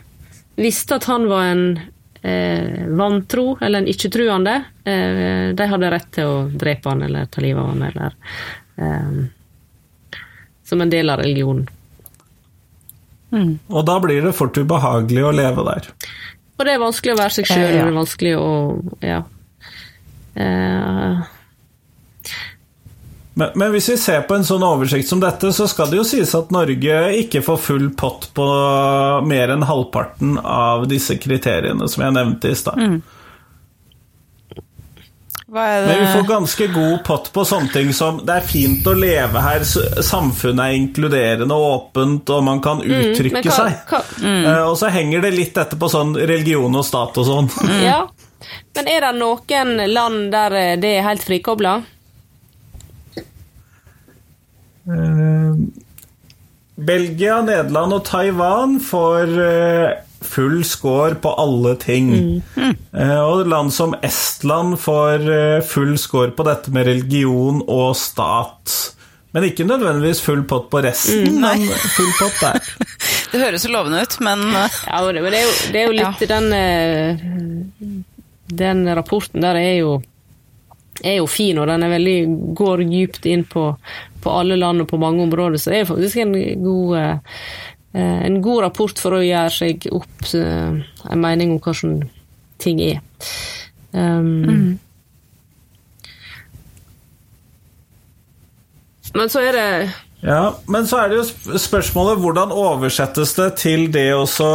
visste 0.59 0.99
at 0.99 1.09
han 1.11 1.27
var 1.31 1.49
en 1.51 1.65
eh, 2.23 2.87
vantro 2.89 3.59
eller 3.61 3.83
en 3.83 3.91
ikke-truende, 3.93 4.57
eh, 4.85 5.53
de 5.59 5.69
hadde 5.75 5.91
rett 5.93 6.11
til 6.15 6.31
å 6.31 6.41
drepe 6.49 6.89
han 6.93 7.03
eller 7.03 7.27
ta 7.27 7.43
livet 7.45 7.63
av 7.63 7.71
han, 7.73 7.83
eller 7.83 8.15
eh, 8.79 9.23
Som 10.65 10.81
en 10.81 10.91
del 10.91 11.11
av 11.11 11.19
religionen. 11.21 11.69
Og 13.69 13.85
da 13.89 13.97
blir 14.01 14.23
det 14.25 14.35
fort 14.37 14.57
ubehagelig 14.61 15.23
å 15.25 15.33
leve 15.33 15.63
der. 15.65 15.87
Og 16.59 16.67
det 16.69 16.75
er 16.75 16.83
vanskelig 16.83 17.15
å 17.15 17.19
være 17.19 17.35
seg 17.39 17.47
sjøl, 17.49 17.63
Eh, 17.65 17.77
ja. 17.77 17.85
det 17.85 17.93
er 17.93 17.97
vanskelig 17.97 18.35
å 18.39 18.51
Ja. 19.03 19.23
Eh, 20.37 21.23
Men, 23.35 23.49
men 23.57 23.73
hvis 23.73 23.89
vi 23.89 23.97
ser 23.97 24.27
på 24.29 24.37
en 24.37 24.45
sånn 24.45 24.65
oversikt 24.67 25.09
som 25.09 25.21
dette, 25.23 25.53
så 25.57 25.65
skal 25.71 25.89
det 25.89 25.97
jo 25.97 26.05
sies 26.05 26.35
at 26.37 26.51
Norge 26.53 26.99
ikke 27.23 27.41
får 27.45 27.61
full 27.65 27.89
pott 27.97 28.29
på 28.37 28.45
mer 29.25 29.55
enn 29.55 29.65
halvparten 29.65 30.37
av 30.43 30.85
disse 30.91 31.17
kriteriene 31.21 31.89
som 31.89 32.05
jeg 32.05 32.17
nevnte 32.19 32.53
i 32.53 32.59
stad. 32.59 33.01
Er 35.53 35.87
Men 35.87 35.99
vi 36.01 36.13
får 36.13 36.29
ganske 36.29 36.67
god 36.73 37.05
pott 37.05 37.27
på 37.33 37.45
sånne 37.45 37.69
ting 37.73 37.91
som 37.93 38.23
det 38.25 38.39
er 38.39 38.47
fint 38.49 38.87
å 38.89 38.95
leve 38.97 39.41
her, 39.45 39.65
samfunnet 39.65 40.63
er 40.65 40.77
inkluderende 40.79 41.57
og 41.57 41.67
åpent, 41.73 42.31
og 42.33 42.45
man 42.47 42.63
kan 42.65 42.81
uttrykke 42.81 43.37
men 43.37 43.49
hva, 43.51 43.59
seg. 43.59 43.83
hva, 43.91 44.01
Eh, 44.23 44.63
Og 44.65 44.79
så 44.81 44.89
henger 44.93 45.21
det 45.21 45.35
litt 45.37 45.55
dette 45.55 45.77
på 45.77 45.91
sånn 45.93 46.15
religion 46.17 46.73
og 46.73 46.85
stat 46.89 47.21
og 47.21 47.29
sånn. 47.29 47.51
Ja. 47.85 48.07
Men 48.75 48.89
er 48.89 49.05
det 49.05 49.13
noen 49.21 49.77
land 49.93 50.33
der 50.33 50.77
det 50.81 50.97
er 50.99 51.05
helt 51.07 51.23
frikobla? 51.23 51.83
Eh, 54.89 55.55
Belgia, 56.83 57.41
Nederland 57.45 57.93
og 57.99 58.05
Taiwan 58.09 58.79
får 58.83 59.35
eh, 59.45 59.91
full 60.25 60.63
score 60.67 61.15
på 61.23 61.35
alle 61.39 61.75
ting. 61.83 62.09
Eh, 62.57 63.19
Og 63.21 63.47
land 63.51 63.73
som 63.75 63.95
Estland 64.03 64.79
får 64.81 65.27
full 65.69 65.95
score 66.01 66.33
på 66.35 66.47
dette 66.49 66.73
med 66.75 66.87
religion 66.89 67.61
og 67.67 67.95
stat. 67.99 68.79
Men 69.33 69.47
ikke 69.49 69.65
nødvendigvis 69.65 70.21
full 70.21 70.43
pott 70.45 70.67
på 70.73 70.83
resten, 70.85 71.39
men 71.41 71.63
full 71.95 72.11
pott 72.19 72.41
der. 72.43 72.73
Det 73.33 73.41
høres 73.41 73.63
jo 73.65 73.71
lovende 73.73 74.03
ut, 74.05 74.15
men 74.21 74.43
Ja, 74.53 74.99
men 75.07 75.25
det 75.33 75.39
er 75.39 75.45
jo, 75.47 75.53
det 75.73 75.79
er 75.81 75.87
jo 75.87 75.95
litt 75.97 76.25
den 76.29 76.49
eh, 76.53 77.23
Den 78.53 78.83
rapporten 78.93 79.41
der 79.41 79.57
er 79.57 79.77
jo 79.79 79.95
er 81.03 81.17
jo 81.17 81.25
fin, 81.27 81.57
og 81.59 81.67
den 81.71 81.83
er 81.83 81.95
veldig, 81.95 82.17
går 82.61 82.83
dypt 82.91 83.25
inn 83.27 83.47
på, 83.49 83.63
på 84.23 84.33
alle 84.33 84.57
land 84.61 84.85
og 84.85 84.89
på 84.91 85.01
mange 85.03 85.25
områder, 85.27 85.61
så 85.61 85.73
det 85.73 85.83
er 85.83 85.91
faktisk 85.91 86.23
en 86.23 86.35
god, 86.63 86.97
eh, 86.99 88.23
en 88.29 88.41
god 88.45 88.63
rapport 88.69 89.03
for 89.03 89.19
å 89.19 89.25
gjøre 89.25 89.53
seg 89.55 89.89
opp 89.93 90.31
eh, 90.39 90.81
en 91.11 91.23
mening 91.23 91.57
om 91.57 91.61
hvordan 91.63 92.01
ting 92.63 92.81
er. 92.85 93.03
Um, 93.93 94.79
Men 99.13 99.29
så 99.29 99.43
er 99.45 99.53
det 99.53 99.91
Ja, 100.25 100.55
Men 100.67 100.87
så 100.89 101.03
er 101.03 101.11
det 101.11 101.19
jo 101.19 101.59
spørsmålet 101.61 102.23
hvordan 102.23 102.55
oversettes 102.55 103.35
det 103.37 103.51
til 103.61 103.91
det 103.93 104.09
å 104.17 104.25
så 104.31 104.53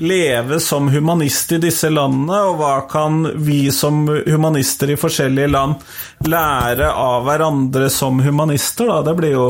leve 0.00 0.60
som 0.60 0.88
humanist 0.88 1.52
i 1.52 1.60
disse 1.62 1.90
landene, 1.92 2.38
og 2.50 2.58
hva 2.60 2.74
kan 2.90 3.22
vi 3.44 3.70
som 3.74 4.02
humanister 4.08 4.90
i 4.92 4.98
forskjellige 5.00 5.50
land 5.52 5.74
lære 6.28 6.88
av 6.92 7.24
hverandre 7.28 7.90
som 7.92 8.20
humanister, 8.24 8.88
da? 8.90 9.02
Det 9.06 9.14
blir 9.18 9.36
jo 9.36 9.46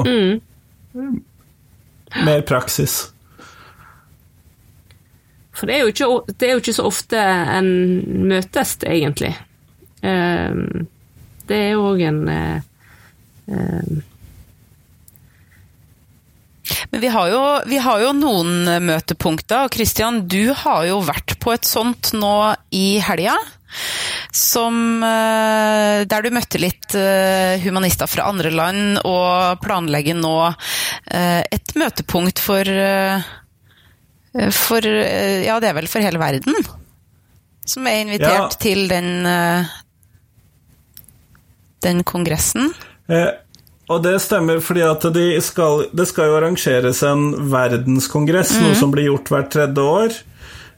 mer 2.27 2.45
praksis. 2.49 3.01
For 5.55 5.69
det 5.69 5.77
er 5.77 5.85
jo 5.85 5.93
ikke, 5.93 6.35
det 6.41 6.47
er 6.49 6.55
jo 6.55 6.63
ikke 6.63 6.77
så 6.79 6.87
ofte 6.89 7.21
en 7.21 7.71
møtes, 8.31 8.79
egentlig. 8.87 9.35
Ehm, 10.03 10.87
Det 11.51 11.57
er 11.57 11.73
jo 11.75 11.83
òg 11.91 12.01
en 12.07 12.29
eh, 12.31 12.63
ehm, 13.51 14.03
Men 16.91 17.01
vi 17.03 17.09
har, 17.13 17.29
jo, 17.33 17.41
vi 17.69 17.79
har 17.83 18.03
jo 18.03 18.13
noen 18.17 18.69
møtepunkter, 18.87 19.67
og 19.67 19.75
Christian, 19.75 20.23
du 20.31 20.53
har 20.57 20.87
jo 20.89 21.01
vært 21.05 21.37
på 21.43 21.53
et 21.55 21.69
sånt 21.69 22.13
nå 22.17 22.35
i 22.77 22.99
helga. 23.05 23.37
Som, 24.35 25.03
eh, 25.07 26.03
der 26.11 26.25
du 26.27 26.31
møtte 26.35 26.59
litt 26.59 26.95
eh, 26.99 27.61
humanister 27.63 28.11
fra 28.11 28.27
andre 28.31 28.51
land, 28.51 28.99
og 29.07 29.61
planlegger 29.63 30.19
nå 30.19 30.35
eh, 30.49 31.43
et 31.47 31.77
møtepunkt 31.79 32.43
for 32.43 32.67
For 34.55 34.87
Ja, 34.87 35.57
det 35.59 35.71
er 35.71 35.75
vel 35.75 35.89
for 35.91 36.03
hele 36.05 36.21
verden? 36.23 36.55
Som 37.67 37.87
er 37.91 38.05
invitert 38.05 38.55
Ja. 38.55 38.59
til 38.63 38.87
den 38.91 39.27
den 41.83 42.05
kongressen. 42.05 42.73
Eh, 43.09 43.31
og 43.91 44.05
det 44.07 44.17
stemmer 44.23 44.63
fordi 44.63 44.85
at 44.87 45.05
de 45.15 45.27
skal, 45.43 45.87
det 45.97 46.07
skal 46.11 46.31
jo 46.31 46.37
arrangeres 46.39 47.03
en 47.07 47.33
verdenskongress, 47.51 48.55
noe 48.63 48.77
som 48.79 48.93
blir 48.95 49.11
gjort 49.11 49.33
hvert 49.33 49.51
tredje 49.53 49.87
år. 49.99 50.21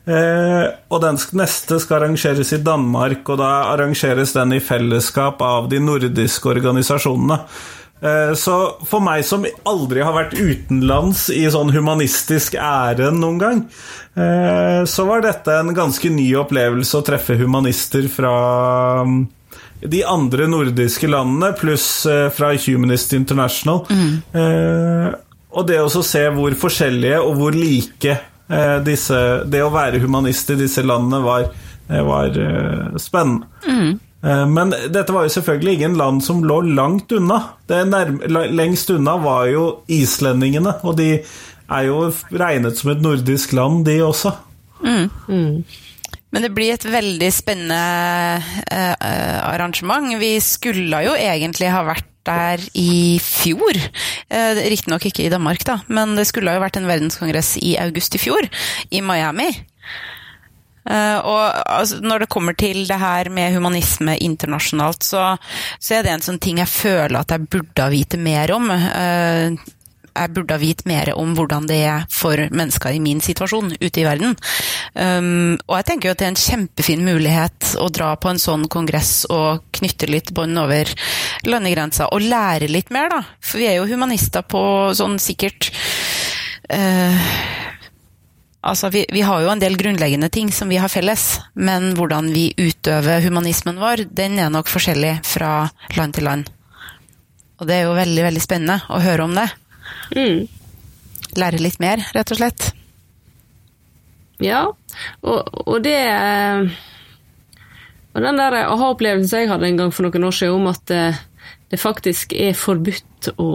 Eh, 0.02 0.64
og 0.90 1.02
den 1.04 1.20
neste 1.38 1.78
skal 1.82 2.00
arrangeres 2.00 2.50
i 2.56 2.62
Danmark, 2.64 3.22
og 3.30 3.38
da 3.38 3.50
arrangeres 3.70 4.34
den 4.34 4.56
i 4.56 4.64
fellesskap 4.64 5.42
av 5.44 5.68
de 5.70 5.78
nordiske 5.82 6.50
organisasjonene. 6.50 7.38
Eh, 8.02 8.32
så 8.34 8.56
for 8.88 9.04
meg 9.04 9.22
som 9.26 9.46
aldri 9.68 10.02
har 10.02 10.16
vært 10.16 10.34
utenlands 10.34 11.28
i 11.30 11.44
sånn 11.54 11.70
humanistisk 11.70 12.56
ære 12.58 13.12
noen 13.14 13.38
gang, 13.38 13.60
eh, 14.18 14.82
så 14.90 15.06
var 15.06 15.22
dette 15.22 15.54
en 15.54 15.70
ganske 15.76 16.10
ny 16.10 16.32
opplevelse 16.40 16.98
å 16.98 17.06
treffe 17.06 17.38
humanister 17.38 18.10
fra 18.10 18.34
mm, 19.06 19.20
de 19.88 20.04
andre 20.06 20.46
nordiske 20.50 21.08
landene, 21.10 21.52
pluss 21.58 22.06
eh, 22.06 22.28
fra 22.34 22.52
Humanist 22.66 23.12
International. 23.16 23.84
Eh, 23.90 25.08
og 25.52 25.66
det 25.68 25.80
å 25.82 25.88
se 26.06 26.22
hvor 26.32 26.54
forskjellige 26.56 27.18
og 27.20 27.34
hvor 27.40 27.56
like 27.56 28.14
eh, 28.14 28.78
disse, 28.86 29.18
det 29.50 29.60
å 29.64 29.72
være 29.74 30.00
humanist 30.00 30.54
i 30.54 30.60
disse 30.62 30.84
landene 30.86 31.20
var, 31.24 31.50
var 31.88 32.38
eh, 32.40 32.96
spennende. 33.02 33.50
Eh, 34.22 34.46
men 34.48 34.72
dette 34.72 35.12
var 35.12 35.26
jo 35.26 35.34
selvfølgelig 35.34 35.74
ingen 35.78 35.98
land 35.98 36.24
som 36.24 36.44
lå 36.46 36.60
langt 36.72 37.12
unna. 37.12 37.40
Det 37.68 37.82
nærme, 37.88 38.46
lengst 38.54 38.90
unna 38.94 39.16
var 39.22 39.48
jo 39.50 39.66
islendingene, 39.92 40.78
og 40.86 40.96
de 41.00 41.10
er 41.72 41.86
jo 41.88 42.04
regnet 42.30 42.78
som 42.78 42.92
et 42.94 43.02
nordisk 43.02 43.54
land, 43.56 43.84
de 43.88 43.98
også. 44.04 44.34
Men 46.32 46.46
det 46.46 46.52
blir 46.56 46.72
et 46.72 46.86
veldig 46.88 47.28
spennende 47.34 47.80
eh, 48.72 48.94
eh, 48.94 49.40
arrangement. 49.44 50.08
Vi 50.20 50.32
skulle 50.44 51.02
jo 51.04 51.12
egentlig 51.18 51.68
ha 51.72 51.82
vært 51.84 52.08
der 52.26 52.62
i 52.78 53.18
fjor. 53.22 53.76
Eh, 54.32 54.62
Riktignok 54.72 55.04
ikke 55.08 55.26
i 55.26 55.32
Danmark, 55.32 55.64
da, 55.68 55.80
men 55.92 56.16
det 56.16 56.28
skulle 56.30 56.54
jo 56.54 56.62
vært 56.62 56.78
en 56.80 56.88
verdenskongress 56.88 57.56
i 57.60 57.76
august 57.82 58.16
i 58.16 58.22
fjor, 58.22 58.48
i 58.94 59.02
Miami. 59.04 59.50
Eh, 60.82 61.18
og 61.18 61.42
altså, 61.66 62.00
når 62.02 62.24
det 62.24 62.32
kommer 62.32 62.56
til 62.58 62.86
det 62.88 62.98
her 62.98 63.30
med 63.30 63.54
humanisme 63.54 64.16
internasjonalt, 64.18 65.04
så, 65.06 65.36
så 65.78 65.98
er 65.98 66.06
det 66.06 66.16
en 66.16 66.26
sånn 66.30 66.42
ting 66.42 66.62
jeg 66.62 66.70
føler 66.70 67.20
at 67.20 67.34
jeg 67.34 67.48
burde 67.52 67.92
vite 67.92 68.18
mer 68.18 68.54
om. 68.56 68.70
Eh, 68.72 69.54
jeg 70.12 70.32
burde 70.36 70.56
ha 70.56 70.60
vite 70.60 70.88
mer 70.88 71.12
om 71.16 71.34
hvordan 71.36 71.66
det 71.70 71.78
er 71.88 72.06
for 72.12 72.38
mennesker 72.52 72.94
i 72.94 73.02
min 73.02 73.22
situasjon 73.24 73.74
ute 73.80 74.02
i 74.02 74.06
verden. 74.06 74.36
Um, 74.94 75.56
og 75.68 75.78
jeg 75.78 75.88
tenker 75.88 76.08
jo 76.08 76.14
at 76.14 76.22
det 76.22 76.28
er 76.28 76.34
en 76.34 76.42
kjempefin 76.44 77.06
mulighet 77.06 77.72
å 77.80 77.88
dra 77.94 78.12
på 78.20 78.32
en 78.32 78.42
sånn 78.42 78.68
kongress 78.72 79.24
og 79.32 79.64
knytte 79.78 80.10
litt 80.10 80.34
bånd 80.36 80.58
over 80.60 80.90
landegrensa, 81.48 82.10
og 82.12 82.24
lære 82.26 82.70
litt 82.70 82.92
mer, 82.94 83.10
da. 83.12 83.22
For 83.40 83.62
vi 83.62 83.70
er 83.70 83.80
jo 83.80 83.88
humanister 83.90 84.44
på 84.46 84.62
sånn 84.96 85.18
sikkert 85.22 85.72
uh, 86.72 87.32
Altså, 88.62 88.92
vi, 88.94 89.00
vi 89.10 89.24
har 89.26 89.40
jo 89.42 89.48
en 89.50 89.58
del 89.58 89.74
grunnleggende 89.74 90.28
ting 90.30 90.52
som 90.54 90.70
vi 90.70 90.78
har 90.78 90.90
felles, 90.92 91.40
men 91.58 91.96
hvordan 91.98 92.28
vi 92.30 92.52
utøver 92.54 93.24
humanismen 93.24 93.80
vår, 93.82 94.04
den 94.14 94.38
er 94.38 94.52
nok 94.54 94.70
forskjellig 94.70 95.16
fra 95.26 95.64
land 95.96 96.14
til 96.14 96.28
land. 96.30 96.52
Og 97.58 97.66
det 97.66 97.80
er 97.80 97.88
jo 97.88 97.96
veldig, 97.98 98.22
veldig 98.28 98.42
spennende 98.42 98.78
å 98.86 99.00
høre 99.02 99.26
om 99.26 99.34
det. 99.34 99.48
Mm. 100.16 100.46
Lære 101.40 101.60
litt 101.64 101.80
mer, 101.80 102.02
rett 102.12 102.32
og 102.34 102.38
slett. 102.40 102.70
Ja, 104.42 104.64
og, 105.22 105.52
og 105.68 105.82
det 105.84 105.94
eh, 105.94 106.72
Og 108.12 108.24
den 108.24 108.40
der 108.40 108.56
aha-opplevelsen 108.64 109.44
jeg 109.44 109.50
hadde 109.52 109.68
en 109.68 109.78
gang 109.78 109.92
for 109.94 110.04
noen 110.04 110.26
år 110.28 110.34
siden 110.36 110.58
om 110.58 110.70
at 110.72 110.92
eh, 110.92 111.20
det 111.72 111.80
faktisk 111.80 112.34
er 112.36 112.56
forbudt 112.58 113.30
å 113.40 113.50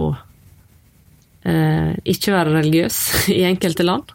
eh, 1.46 1.92
ikke 2.02 2.34
være 2.34 2.56
religiøs 2.56 2.98
i 3.38 3.44
enkelte 3.46 3.86
land. 3.86 4.10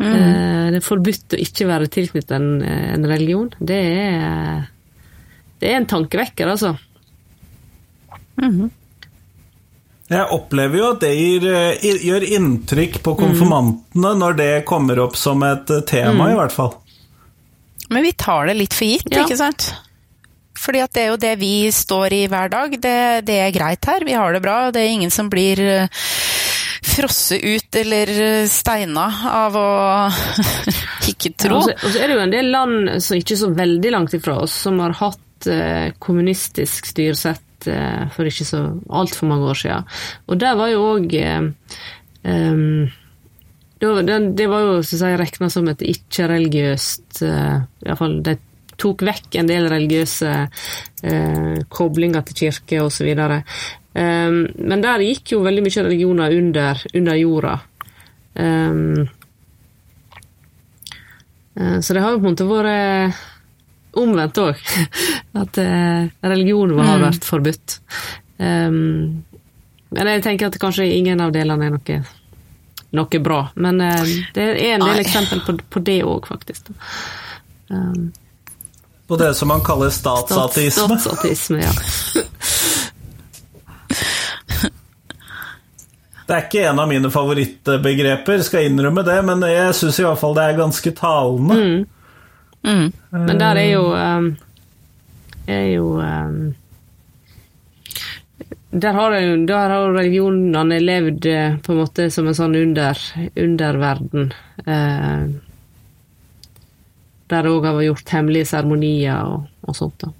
Eh, 0.00 0.70
det 0.72 0.80
er 0.80 0.86
forbudt 0.86 1.36
å 1.36 1.42
ikke 1.42 1.68
være 1.68 1.90
tilknyttet 1.92 2.36
en, 2.38 2.62
en 2.64 3.08
religion. 3.10 3.50
Det 3.60 3.80
er, 4.00 4.70
det 5.60 5.68
er 5.68 5.82
en 5.82 5.90
tankevekker, 5.92 6.54
altså. 6.54 6.72
Jeg 10.12 10.28
opplever 10.36 10.78
jo 10.78 10.90
at 10.92 11.00
det 11.04 11.12
gir, 11.16 11.46
eh, 11.52 11.86
gjør 12.06 12.26
inntrykk 12.38 13.00
på 13.04 13.14
konfirmantene 13.20 14.12
når 14.20 14.36
det 14.38 14.50
kommer 14.68 15.00
opp 15.06 15.16
som 15.16 15.42
et 15.46 15.66
tema, 15.66 15.84
tema, 15.88 16.30
i 16.32 16.36
hvert 16.38 16.52
fall. 16.54 16.74
Men 17.92 18.02
vi 18.06 18.12
tar 18.16 18.46
det 18.48 18.56
litt 18.56 18.74
for 18.76 18.88
gitt, 18.88 19.08
Ja. 19.12 19.24
ikke 19.26 19.36
sant? 19.40 19.72
Fordi 20.62 20.78
at 20.84 20.92
det 20.94 21.02
er 21.02 21.08
jo 21.10 21.16
det 21.18 21.32
vi 21.40 21.54
står 21.74 22.12
i 22.14 22.26
hver 22.30 22.48
dag. 22.52 22.70
Det, 22.80 23.24
det 23.26 23.38
er 23.42 23.50
greit 23.56 23.84
her, 23.88 24.04
vi 24.06 24.12
har 24.14 24.32
det 24.32 24.42
bra. 24.44 24.70
Det 24.70 24.80
er 24.84 24.92
ingen 24.94 25.10
som 25.10 25.28
blir 25.32 25.56
frosse 25.58 26.90
frosset 26.92 27.40
ut 27.46 27.76
eller 27.78 28.10
eh, 28.20 28.46
steina 28.50 29.04
av 29.32 29.54
å 29.56 29.66
ikke 31.08 31.30
Ja, 31.30 31.36
tro. 31.40 31.56
og, 31.56 31.62
så, 31.64 31.76
og 31.78 31.92
så 31.94 32.00
er 32.02 32.10
det 32.10 32.16
jo 32.18 32.22
en 32.26 32.34
del 32.34 32.50
land 32.52 32.90
som 33.02 33.16
ikke 33.16 33.32
er 33.36 33.40
så 33.40 33.48
veldig 33.56 33.92
langt 33.94 34.16
ifra 34.18 34.34
oss, 34.42 34.52
som 34.66 34.78
har 34.82 34.92
hatt 34.98 35.46
eh, 35.48 35.92
kommunistisk 36.02 36.90
styresett 36.90 37.40
eh, 37.70 38.08
for 38.14 38.28
ikke 38.28 38.46
så 38.48 38.62
altfor 38.90 39.28
mange 39.30 39.48
år 39.52 39.58
siden. 39.60 39.84
Og 40.28 40.38
der 40.40 40.56
var 40.58 40.68
jo 40.72 40.82
òg 40.96 41.14
eh, 41.18 41.50
em, 42.24 42.90
det, 43.82 43.88
var- 44.48 44.62
jo 44.62 44.78
å 44.78 44.82
si, 44.86 44.96
regna 45.02 45.48
som 45.50 45.68
et 45.68 45.82
ikke-religiøst 45.82 47.22
eh, 47.26 47.62
Iallfall 47.86 48.20
de 48.22 48.36
tok 48.82 49.02
vekk 49.06 49.36
en 49.38 49.46
del 49.50 49.66
religiøse 49.70 50.30
eh, 51.04 51.58
koblinger 51.70 52.22
til 52.26 52.38
kirke 52.46 52.80
osv. 52.82 53.10
Um, 53.92 54.38
men 54.56 54.80
der 54.82 55.02
gikk 55.04 55.34
jo 55.34 55.42
veldig 55.44 55.62
mye 55.66 55.82
religioner 55.84 56.32
under, 56.38 56.84
under 56.94 57.18
jorda. 57.20 57.58
Um, 58.34 59.08
Eh, 61.52 61.80
Så 61.84 61.92
det 61.92 62.00
har 62.00 62.14
jo 62.14 62.20
på 62.22 62.24
en 62.24 62.32
måte 62.32 62.46
vært 62.48 63.18
omvendt 64.00 64.40
òg. 64.42 64.60
At 65.42 65.58
eh, 65.60 66.08
religion 66.24 66.74
har 66.80 67.02
vært 67.02 67.26
forbudt. 67.28 67.78
Um, 68.38 69.22
men 69.92 70.08
jeg 70.08 70.22
tenker 70.24 70.48
at 70.48 70.56
kanskje 70.60 70.86
ingen 70.88 71.20
av 71.20 71.34
delene 71.34 71.68
er 71.68 71.74
noe, 71.74 71.98
noe 72.96 73.20
bra. 73.22 73.42
Men 73.60 73.80
eh, 73.84 74.14
det 74.34 74.46
er 74.54 74.78
en 74.78 74.86
del 74.86 75.02
eksempel 75.04 75.42
på, 75.44 75.56
på 75.68 75.82
det 75.84 76.00
òg, 76.08 76.26
faktisk. 76.32 76.72
Um, 77.68 78.10
På 79.08 79.16
det 79.20 79.34
som 79.36 79.48
man 79.52 79.60
kaller 79.64 79.92
statsatisme? 79.92 80.88
statsateisme. 80.88 81.60
Statsateisme, 81.60 81.60
ja. 81.60 82.22
Det 86.22 86.36
er 86.38 86.44
ikke 86.46 86.60
en 86.70 86.78
av 86.80 86.86
mine 86.88 87.10
favorittbegreper, 87.12 88.40
skal 88.46 88.62
jeg 88.62 88.70
innrømme 88.72 89.02
det, 89.04 89.18
men 89.26 89.42
jeg 89.50 89.74
syns 89.76 89.98
fall 90.16 90.36
det 90.38 90.44
er 90.46 90.60
ganske 90.60 90.92
talende. 90.96 91.58
Mm. 91.58 92.01
Men 92.62 93.38
der 93.40 93.58
er 93.58 93.68
jo 93.72 93.86
um, 93.92 94.28
er 95.50 95.64
jo 95.72 95.86
um, 95.98 96.54
der 98.72 98.92
har, 98.96 99.14
jo, 99.20 99.46
der 99.46 99.68
har 99.68 99.90
religionene 99.92 100.78
levd 100.80 101.26
eh, 101.28 101.56
på 101.60 101.74
en 101.74 101.80
måte 101.82 102.06
som 102.10 102.28
en 102.28 102.36
sånn 102.36 102.54
under, 102.56 102.96
underverden. 103.36 104.30
Eh, 104.64 105.26
der 107.28 107.44
det 107.44 107.52
òg 107.52 107.66
har 107.68 107.76
vært 107.76 107.88
gjort 107.90 108.14
hemmelige 108.16 108.48
seremonier 108.48 109.28
og, 109.28 109.50
og 109.68 109.76
sånt. 109.76 110.06
da. 110.06 110.12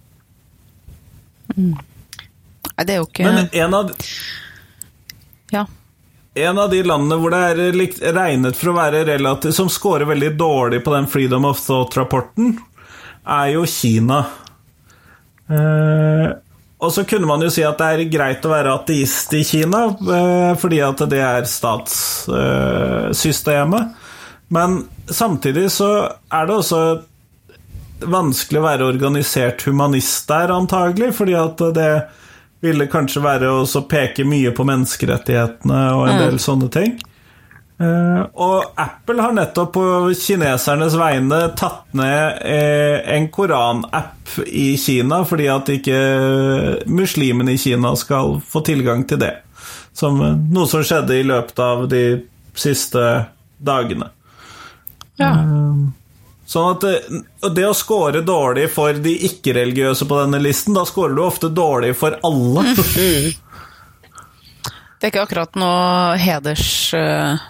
Nei, 1.57 2.85
det 2.85 2.95
er 2.95 3.01
jo 3.01 3.09
ikke 3.09 3.25
Men 3.29 3.49
en 3.65 3.79
av, 3.81 3.95
Ja. 5.53 5.65
En 6.35 6.59
av 6.59 6.71
de 6.71 6.83
landene 6.83 7.17
hvor 7.21 7.31
det 7.35 7.41
er 7.51 7.57
regnet 8.17 8.57
for 8.57 8.69
å 8.73 8.79
være 8.79 9.05
relativt 9.05 9.55
Som 9.59 9.69
scorer 9.73 10.07
veldig 10.09 10.33
dårlig 10.41 10.81
på 10.85 10.95
den 10.95 11.07
Freedom 11.11 11.45
of 11.45 11.61
Thought-rapporten, 11.61 12.59
er 13.23 13.49
jo 13.53 13.67
Kina. 13.69 14.25
Eh, 15.53 16.29
og 16.83 16.91
så 16.91 17.05
kunne 17.07 17.29
man 17.29 17.43
jo 17.45 17.51
si 17.53 17.63
at 17.63 17.79
det 17.79 17.87
er 17.87 18.11
greit 18.11 18.47
å 18.47 18.51
være 18.51 18.75
ateist 18.75 19.33
i 19.39 19.45
Kina, 19.47 19.85
eh, 19.93 20.57
fordi 20.59 20.81
at 20.83 20.99
det 21.13 21.21
er 21.23 21.45
statssystemet. 21.47 23.83
Men 24.53 24.89
samtidig 25.07 25.71
så 25.73 26.11
er 26.11 26.47
det 26.49 26.55
også 26.57 27.03
vanskelig 28.03 28.59
å 28.59 28.67
være 28.67 28.89
organisert 28.91 29.63
humanist 29.69 30.29
der, 30.33 30.51
antagelig, 30.57 31.15
fordi 31.21 31.35
at 31.39 31.59
det 31.77 31.93
ville 32.63 32.87
kanskje 32.91 33.23
være 33.25 33.51
å 33.51 33.87
peke 33.91 34.27
mye 34.29 34.53
på 34.55 34.67
menneskerettighetene 34.69 35.81
og 35.97 36.07
en 36.09 36.21
del 36.23 36.39
sånne 36.43 36.69
ting. 36.73 37.01
Eh, 37.83 38.23
og 38.39 38.77
Apple 38.79 39.23
har 39.25 39.35
nettopp 39.35 39.73
på 39.75 39.85
kinesernes 40.15 40.95
vegne 40.99 41.41
tatt 41.59 41.89
ned 41.99 42.43
eh, 42.47 42.99
en 43.17 43.27
Koran-app 43.33 44.37
i 44.47 44.77
Kina, 44.79 45.23
fordi 45.27 45.49
at 45.51 45.73
ikke 45.73 46.03
muslimene 46.87 47.57
i 47.57 47.61
Kina 47.61 47.95
skal 47.99 48.39
få 48.47 48.63
tilgang 48.67 49.07
til 49.09 49.23
det. 49.25 49.33
Som 49.97 50.21
eh, 50.23 50.37
noe 50.55 50.71
som 50.71 50.85
skjedde 50.87 51.19
i 51.19 51.27
løpet 51.27 51.65
av 51.65 51.89
de 51.91 52.05
siste 52.55 53.09
dagene. 53.63 54.13
ja. 55.19 55.33
Sånn 56.53 56.75
at 56.75 56.83
det, 57.55 57.65
å 57.65 57.73
score 57.77 58.21
dårlig 58.27 58.67
for 58.75 58.99
de 59.01 59.15
ikke-religiøse 59.29 60.05
på 60.09 60.19
denne 60.21 60.41
listen, 60.43 60.75
da 60.77 60.85
scorer 60.89 61.15
du 61.17 61.23
ofte 61.25 61.49
dårlig 61.49 61.95
for 61.97 62.19
alle. 62.27 62.67
Det 65.03 65.09
er 65.09 65.11
ikke 65.11 65.25
akkurat 65.25 65.57
noe 65.59 66.15
heders... 66.21 66.95
eh, 66.95 67.41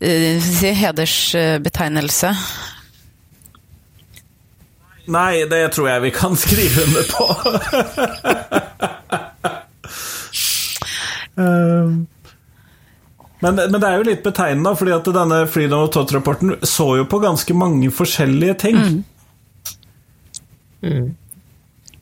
eh, 0.00 0.48
hedersbetegnelse. 0.80 2.32
Nei, 5.14 5.44
det 5.46 5.60
tror 5.76 5.92
jeg 5.92 6.02
vi 6.08 6.10
kan 6.16 6.34
skrive 6.44 6.88
under 6.88 7.04
på. 7.12 7.24
Um, 11.34 12.06
men, 13.44 13.58
men 13.58 13.80
det 13.80 13.88
er 13.88 13.98
jo 14.00 14.06
litt 14.08 14.22
betegnende, 14.24 14.72
fordi 14.78 14.94
at 14.96 15.10
denne 15.16 15.40
Freedom 15.50 15.84
of 15.84 15.92
Thought-rapporten 15.94 16.56
så 16.66 16.86
jo 16.98 17.04
på 17.10 17.20
ganske 17.22 17.56
mange 17.56 17.90
forskjellige 17.92 18.56
ting. 18.64 18.78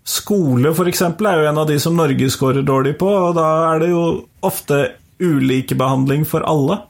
Skole, 0.03 0.73
for 0.75 0.91
eksempel, 0.91 1.29
er 1.31 1.43
jo 1.43 1.51
en 1.51 1.61
av 1.63 1.69
de 1.71 1.79
som 1.83 1.95
Norge 1.99 2.31
scorer 2.35 2.65
dårlig 2.67 2.97
på, 3.01 3.11
og 3.11 3.37
da 3.39 3.49
er 3.73 3.83
det 3.85 3.91
jo 3.93 4.05
ofte 4.43 4.85
ulikebehandling 5.23 6.27
for 6.27 6.47
alle. 6.49 6.81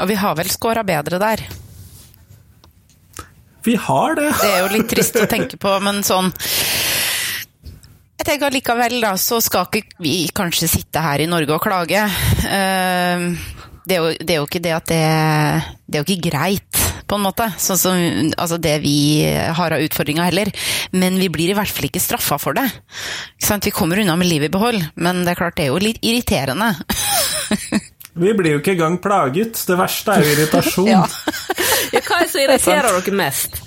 Og 0.00 0.08
vi 0.10 0.16
har 0.18 0.38
vel 0.38 0.50
scora 0.50 0.82
bedre 0.86 1.20
der. 1.22 1.44
Vi 3.62 3.74
har 3.76 4.14
det. 4.16 4.30
Det 4.40 4.50
er 4.50 4.62
jo 4.64 4.72
litt 4.72 4.88
trist 4.90 5.18
å 5.20 5.26
tenke 5.28 5.58
på, 5.60 5.74
men 5.84 6.00
sånn 6.06 6.32
tenker 8.30 8.48
allikevel, 8.50 8.98
da, 9.02 9.14
så 9.20 9.40
skal 9.44 9.66
ikke 9.68 9.98
vi 10.04 10.14
kanskje 10.34 10.68
sitte 10.70 11.02
her 11.02 11.22
i 11.24 11.28
Norge 11.30 11.56
og 11.56 11.64
klage. 11.66 12.04
Eh, 12.46 13.26
Det 13.90 13.96
er 13.96 14.04
jo, 14.04 14.10
det 14.20 14.34
er 14.34 14.38
jo 14.38 14.46
ikke 14.46 14.60
det 14.62 14.72
at 14.76 14.86
det 14.90 14.98
Det 15.88 15.96
er 15.98 16.02
jo 16.02 16.06
ikke 16.06 16.28
greit, 16.30 16.80
på 17.10 17.16
en 17.16 17.24
måte, 17.24 17.46
sånn 17.58 17.78
som 17.80 17.96
altså 18.38 18.58
det 18.62 18.76
vi 18.84 19.24
har 19.26 19.72
av 19.74 19.82
utfordringer 19.82 20.28
heller. 20.28 20.50
Men 20.92 21.16
vi 21.18 21.26
blir 21.32 21.50
i 21.50 21.56
hvert 21.58 21.72
fall 21.74 21.88
ikke 21.88 21.98
straffa 22.02 22.38
for 22.38 22.54
det. 22.54 22.68
Ikke 23.40 23.48
sant? 23.48 23.66
Vi 23.66 23.72
kommer 23.74 23.98
unna 23.98 24.14
med 24.20 24.30
livet 24.30 24.52
i 24.52 24.54
behold, 24.54 24.84
men 24.94 25.24
det 25.24 25.32
er 25.32 25.40
klart 25.40 25.56
det 25.58 25.64
er 25.66 25.72
jo 25.72 25.80
litt 25.82 25.98
irriterende. 26.06 26.70
Vi 28.20 28.32
blir 28.36 28.56
jo 28.56 28.58
ikke 28.60 28.72
engang 28.74 28.96
plaget. 29.02 29.58
Det 29.66 29.76
verste 29.78 30.12
er 30.18 30.24
jo 30.26 30.32
irritasjon. 30.36 30.88
Ja. 30.94 31.02
Ja, 31.90 32.00
hva 32.06 32.20
er 32.20 32.26
det 32.26 32.30
som 32.30 32.40
irriterer 32.44 32.94
dere 33.00 33.16
mest? 33.18 33.58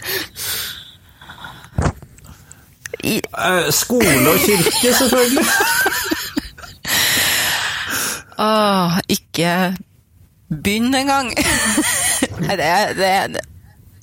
I, 3.03 3.21
uh, 3.37 3.71
Skole 3.71 4.29
og 4.29 4.39
kirke, 4.45 4.93
selvfølgelig. 4.93 5.45
Åh, 8.39 8.99
ikke 9.09 9.75
begynn 10.49 10.95
engang! 10.95 11.33
Nei, 12.43 12.55
det 12.59 12.69
det 12.97 13.43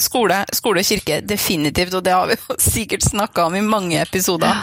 skole, 0.00 0.44
skole 0.52 0.80
og 0.80 0.88
kirke, 0.88 1.20
definitivt, 1.28 1.94
og 1.94 2.04
det 2.04 2.14
har 2.14 2.30
vi 2.30 2.36
sikkert 2.58 3.04
snakka 3.04 3.48
om 3.48 3.56
i 3.58 3.64
mange 3.64 4.00
episoder. 4.00 4.62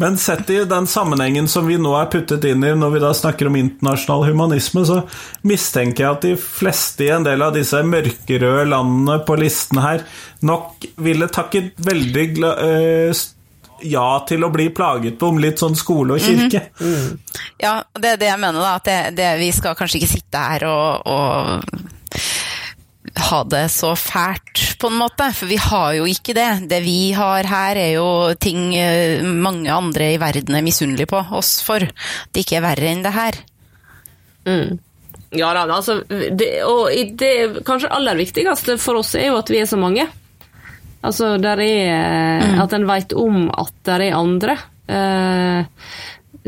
Men 0.00 0.16
sett 0.18 0.50
i 0.50 0.62
den 0.64 0.86
sammenhengen 0.88 1.48
som 1.48 1.66
vi 1.68 1.76
nå 1.76 1.90
er 1.98 2.06
puttet 2.08 2.44
inn 2.48 2.64
i 2.64 2.72
når 2.76 2.94
vi 2.94 3.02
da 3.02 3.10
snakker 3.16 3.50
om 3.50 3.58
internasjonal 3.60 4.24
humanisme, 4.30 4.84
så 4.88 5.02
mistenker 5.44 6.06
jeg 6.06 6.16
at 6.16 6.24
de 6.24 6.30
fleste 6.40 7.04
i 7.04 7.10
en 7.12 7.26
del 7.26 7.44
av 7.44 7.52
disse 7.52 7.82
mørkerøde 7.84 8.64
landene 8.70 9.18
på 9.28 9.36
listen 9.40 9.82
her 9.84 10.06
nok 10.46 10.88
ville 11.04 11.28
takket 11.28 11.76
veldig 11.84 12.24
eh, 12.48 13.22
ja 13.92 14.08
til 14.28 14.44
å 14.44 14.50
bli 14.52 14.70
plaget 14.72 15.20
på 15.20 15.30
om 15.34 15.40
litt 15.40 15.60
sånn 15.60 15.76
skole 15.76 16.16
og 16.16 16.24
kirke. 16.24 16.64
Ja, 17.60 17.80
det 17.92 18.14
er 18.14 18.20
det 18.20 18.32
jeg 18.32 18.40
mener, 18.40 18.60
da. 18.60 18.74
At 18.80 18.88
det, 18.88 18.98
det, 19.20 19.30
vi 19.40 19.52
skal 19.56 19.76
kanskje 19.76 20.00
ikke 20.00 20.14
sitte 20.14 20.44
her 20.48 20.64
og, 20.68 21.08
og 21.12 22.20
ha 23.16 23.40
det 23.44 23.64
så 23.72 23.94
fælt, 23.98 24.78
på 24.80 24.90
en 24.90 24.98
måte. 25.00 25.30
For 25.36 25.50
vi 25.50 25.58
har 25.60 25.94
jo 25.98 26.06
ikke 26.08 26.34
det. 26.36 26.48
Det 26.70 26.80
vi 26.84 27.12
har 27.16 27.48
her, 27.48 27.80
er 27.80 27.94
jo 27.96 28.34
ting 28.40 28.74
eh, 28.78 29.24
mange 29.24 29.70
andre 29.72 30.12
i 30.14 30.20
verden 30.20 30.56
er 30.56 30.66
misunnelige 30.66 31.10
på 31.10 31.24
oss 31.38 31.58
for. 31.66 31.84
Det 32.30 32.44
ikke 32.44 32.60
er 32.60 32.66
verre 32.68 32.92
enn 32.92 33.04
det 33.06 33.14
her. 33.16 33.40
Mm. 34.48 34.78
Ja 35.36 35.52
da, 35.54 35.62
altså, 35.70 36.00
det, 36.08 36.48
og 36.66 36.90
det 37.20 37.62
kanskje 37.66 37.92
aller 37.94 38.18
viktigste 38.18 38.74
for 38.82 38.98
oss 38.98 39.12
er 39.14 39.28
jo 39.28 39.36
at 39.38 39.50
vi 39.52 39.60
er 39.62 39.68
så 39.70 39.78
mange. 39.78 40.08
Altså, 41.06 41.36
der 41.40 41.62
er 41.64 42.42
mm. 42.44 42.56
At 42.64 42.74
en 42.76 42.88
veit 42.88 43.14
om 43.16 43.46
at 43.48 43.74
det 43.86 44.00
er 44.10 44.18
andre 44.18 44.56
eh, 44.90 45.84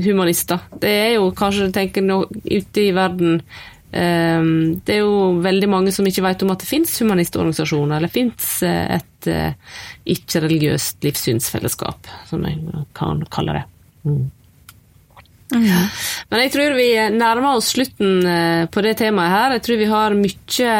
humanister. 0.02 0.64
Det 0.80 0.90
er 0.90 1.12
jo 1.16 1.30
kanskje, 1.36 1.70
tenker 1.74 2.04
nå, 2.04 2.24
ute 2.44 2.82
i 2.82 2.92
verden 2.96 3.40
det 3.92 4.94
er 4.94 5.02
jo 5.02 5.40
veldig 5.44 5.68
mange 5.68 5.92
som 5.92 6.06
ikke 6.08 6.24
vet 6.24 6.42
om 6.44 6.52
at 6.54 6.62
det 6.62 6.68
fins 6.70 6.94
humanistorganisasjoner, 7.02 7.98
eller 7.98 8.12
fins 8.12 8.54
eh, 8.64 8.96
et 8.96 9.28
eh, 9.28 9.74
ikke-religiøst 10.14 11.04
livssynsfellesskap, 11.04 12.08
som 12.30 12.46
jeg 12.48 12.86
kan 12.96 13.20
kalle 13.32 13.58
det. 13.58 13.66
Mm. 14.08 14.22
Mm. 15.52 15.68
Men 16.32 16.40
jeg 16.46 16.52
tror 16.54 16.74
vi 16.78 16.88
nærmer 17.12 17.58
oss 17.58 17.74
slutten 17.74 18.24
eh, 18.24 18.64
på 18.72 18.84
det 18.86 18.96
temaet 19.02 19.34
her. 19.36 19.56
Jeg 19.58 19.66
tror 19.66 19.82
vi 19.82 19.90
har 19.92 20.16
mye 20.16 20.76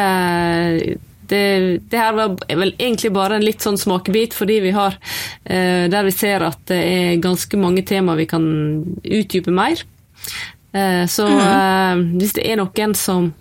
det, 1.23 1.43
det, 1.89 1.97
her 1.97 2.17
var 2.17 2.33
vel 2.49 2.73
egentlig 2.73 3.13
bare 3.13 3.37
en 3.37 3.45
litt 3.45 3.61
sånn 3.63 3.77
smakebit, 3.79 4.33
fordi 4.35 4.57
vi 4.65 4.73
har 4.75 4.97
Der 5.45 6.03
vi 6.03 6.11
ser 6.11 6.43
at 6.45 6.59
det 6.67 6.81
er 6.83 7.21
ganske 7.23 7.57
mange 7.57 7.85
temaer 7.87 8.19
vi 8.19 8.27
kan 8.29 8.43
utdype 9.01 9.53
mer. 9.55 9.85
Eh, 10.73 11.05
så 11.07 11.27
mm. 11.27 12.03
hvis 12.17 12.33
det 12.33 12.49
er 12.49 12.61
noen 12.61 12.97
som 12.97 13.31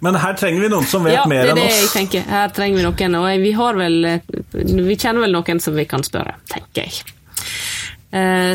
men 0.00 0.16
her 0.16 0.32
trenger 0.32 0.62
vi 0.64 0.68
noen 0.72 0.86
som 0.88 1.04
vet 1.04 1.12
ja, 1.12 1.26
mer 1.28 1.50
enn 1.50 1.58
oss. 1.58 1.60
Ja, 1.60 1.60
det 1.60 1.64
er 1.66 1.74
det 1.74 1.80
jeg 1.82 1.88
tenker. 1.92 2.22
Her 2.24 2.52
trenger 2.56 2.78
vi 2.78 2.84
noen, 2.86 3.16
og 3.18 3.42
vi 3.42 3.50
har 3.52 3.76
vel 3.76 3.98
eh, 4.08 4.30
Vi 4.56 4.94
kjenner 4.96 5.26
vel 5.26 5.34
noen 5.36 5.60
som 5.60 5.76
vi 5.76 5.84
kan 5.90 6.04
spørre, 6.06 6.38
tenker 6.48 6.86
jeg. 6.88 7.02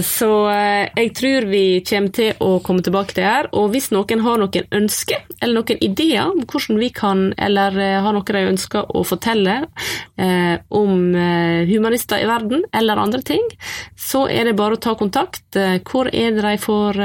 Så 0.03 0.27
jeg 0.51 1.11
tror 1.15 1.45
vi 1.47 1.79
kommer 1.87 2.11
til 2.11 2.41
å 2.43 2.57
komme 2.65 2.83
tilbake 2.83 3.13
til 3.13 3.21
det 3.21 3.29
her. 3.29 3.47
Og 3.55 3.69
hvis 3.71 3.87
noen 3.95 4.23
har 4.25 4.41
noen 4.41 4.67
ønsker 4.81 5.21
eller 5.37 5.61
noen 5.61 5.85
ideer 5.85 6.25
om 6.25 6.41
hvordan 6.43 6.81
vi 6.81 6.89
kan, 6.91 7.21
eller 7.39 7.77
har 8.03 8.17
noe 8.17 8.35
de 8.35 8.41
ønsker 8.49 8.91
å 8.91 9.05
fortelle 9.07 9.61
om 10.75 11.15
humanister 11.71 12.19
i 12.19 12.27
verden 12.27 12.67
eller 12.75 12.99
andre 13.05 13.23
ting, 13.23 13.47
så 13.95 14.25
er 14.27 14.49
det 14.49 14.57
bare 14.59 14.75
å 14.75 14.83
ta 14.89 14.97
kontakt. 14.99 15.47
Hvor 15.87 16.11
er 16.11 16.35
det 16.35 16.43
de 16.43 16.57
får 16.65 16.99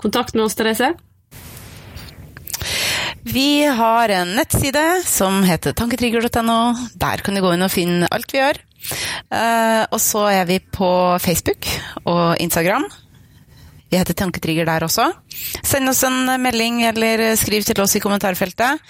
kontakt 0.00 0.34
med 0.34 0.46
oss, 0.46 0.56
Therese? 0.58 0.94
Vi 3.28 3.66
har 3.66 4.08
en 4.08 4.36
nettside 4.38 5.02
som 5.04 5.42
heter 5.44 5.74
tanketrigger.no. 5.76 6.60
Der 6.94 7.20
kan 7.24 7.36
du 7.36 7.42
gå 7.44 7.52
inn 7.54 7.66
og 7.66 7.74
finne 7.74 8.08
alt 8.14 8.32
vi 8.32 8.40
gjør. 8.40 8.62
Uh, 9.28 9.84
og 9.92 9.98
så 10.00 10.24
er 10.30 10.48
vi 10.48 10.60
på 10.62 10.90
Facebook 11.20 11.68
og 12.08 12.38
Instagram. 12.40 12.86
Vi 13.88 13.96
heter 13.96 14.16
Tanketrigger 14.16 14.66
der 14.68 14.84
også. 14.84 15.06
Send 15.64 15.88
oss 15.88 16.02
en 16.04 16.28
melding 16.42 16.82
eller 16.90 17.22
skriv 17.40 17.64
til 17.64 17.80
oss 17.80 17.96
i 17.96 18.02
kommentarfeltet. 18.04 18.82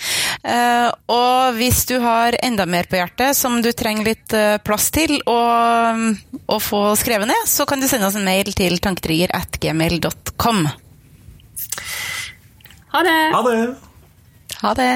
Uh, 0.43 0.91
og 1.15 1.59
hvis 1.59 1.85
du 1.87 1.99
har 2.03 2.35
enda 2.43 2.67
mer 2.67 2.89
på 2.91 2.99
hjertet 2.99 3.39
som 3.39 3.61
du 3.63 3.71
trenger 3.77 4.11
litt 4.11 4.35
uh, 4.35 4.59
plass 4.59 4.91
til 4.95 5.21
å, 5.23 5.39
å, 6.47 6.59
få 6.59 6.83
skrevet 6.99 7.31
ned, 7.31 7.47
så 7.47 7.67
kan 7.69 7.79
du 7.79 7.87
sende 7.91 8.11
oss 8.11 8.19
en 8.19 8.27
mail 8.27 8.51
til 8.59 8.79
tanketrigger.gmail.com. 8.83 10.67
Ha 12.97 13.05
det! 13.07 13.21
Ha 13.37 13.45
det! 13.47 13.61
Ha 14.65 14.75
det! 14.75 14.93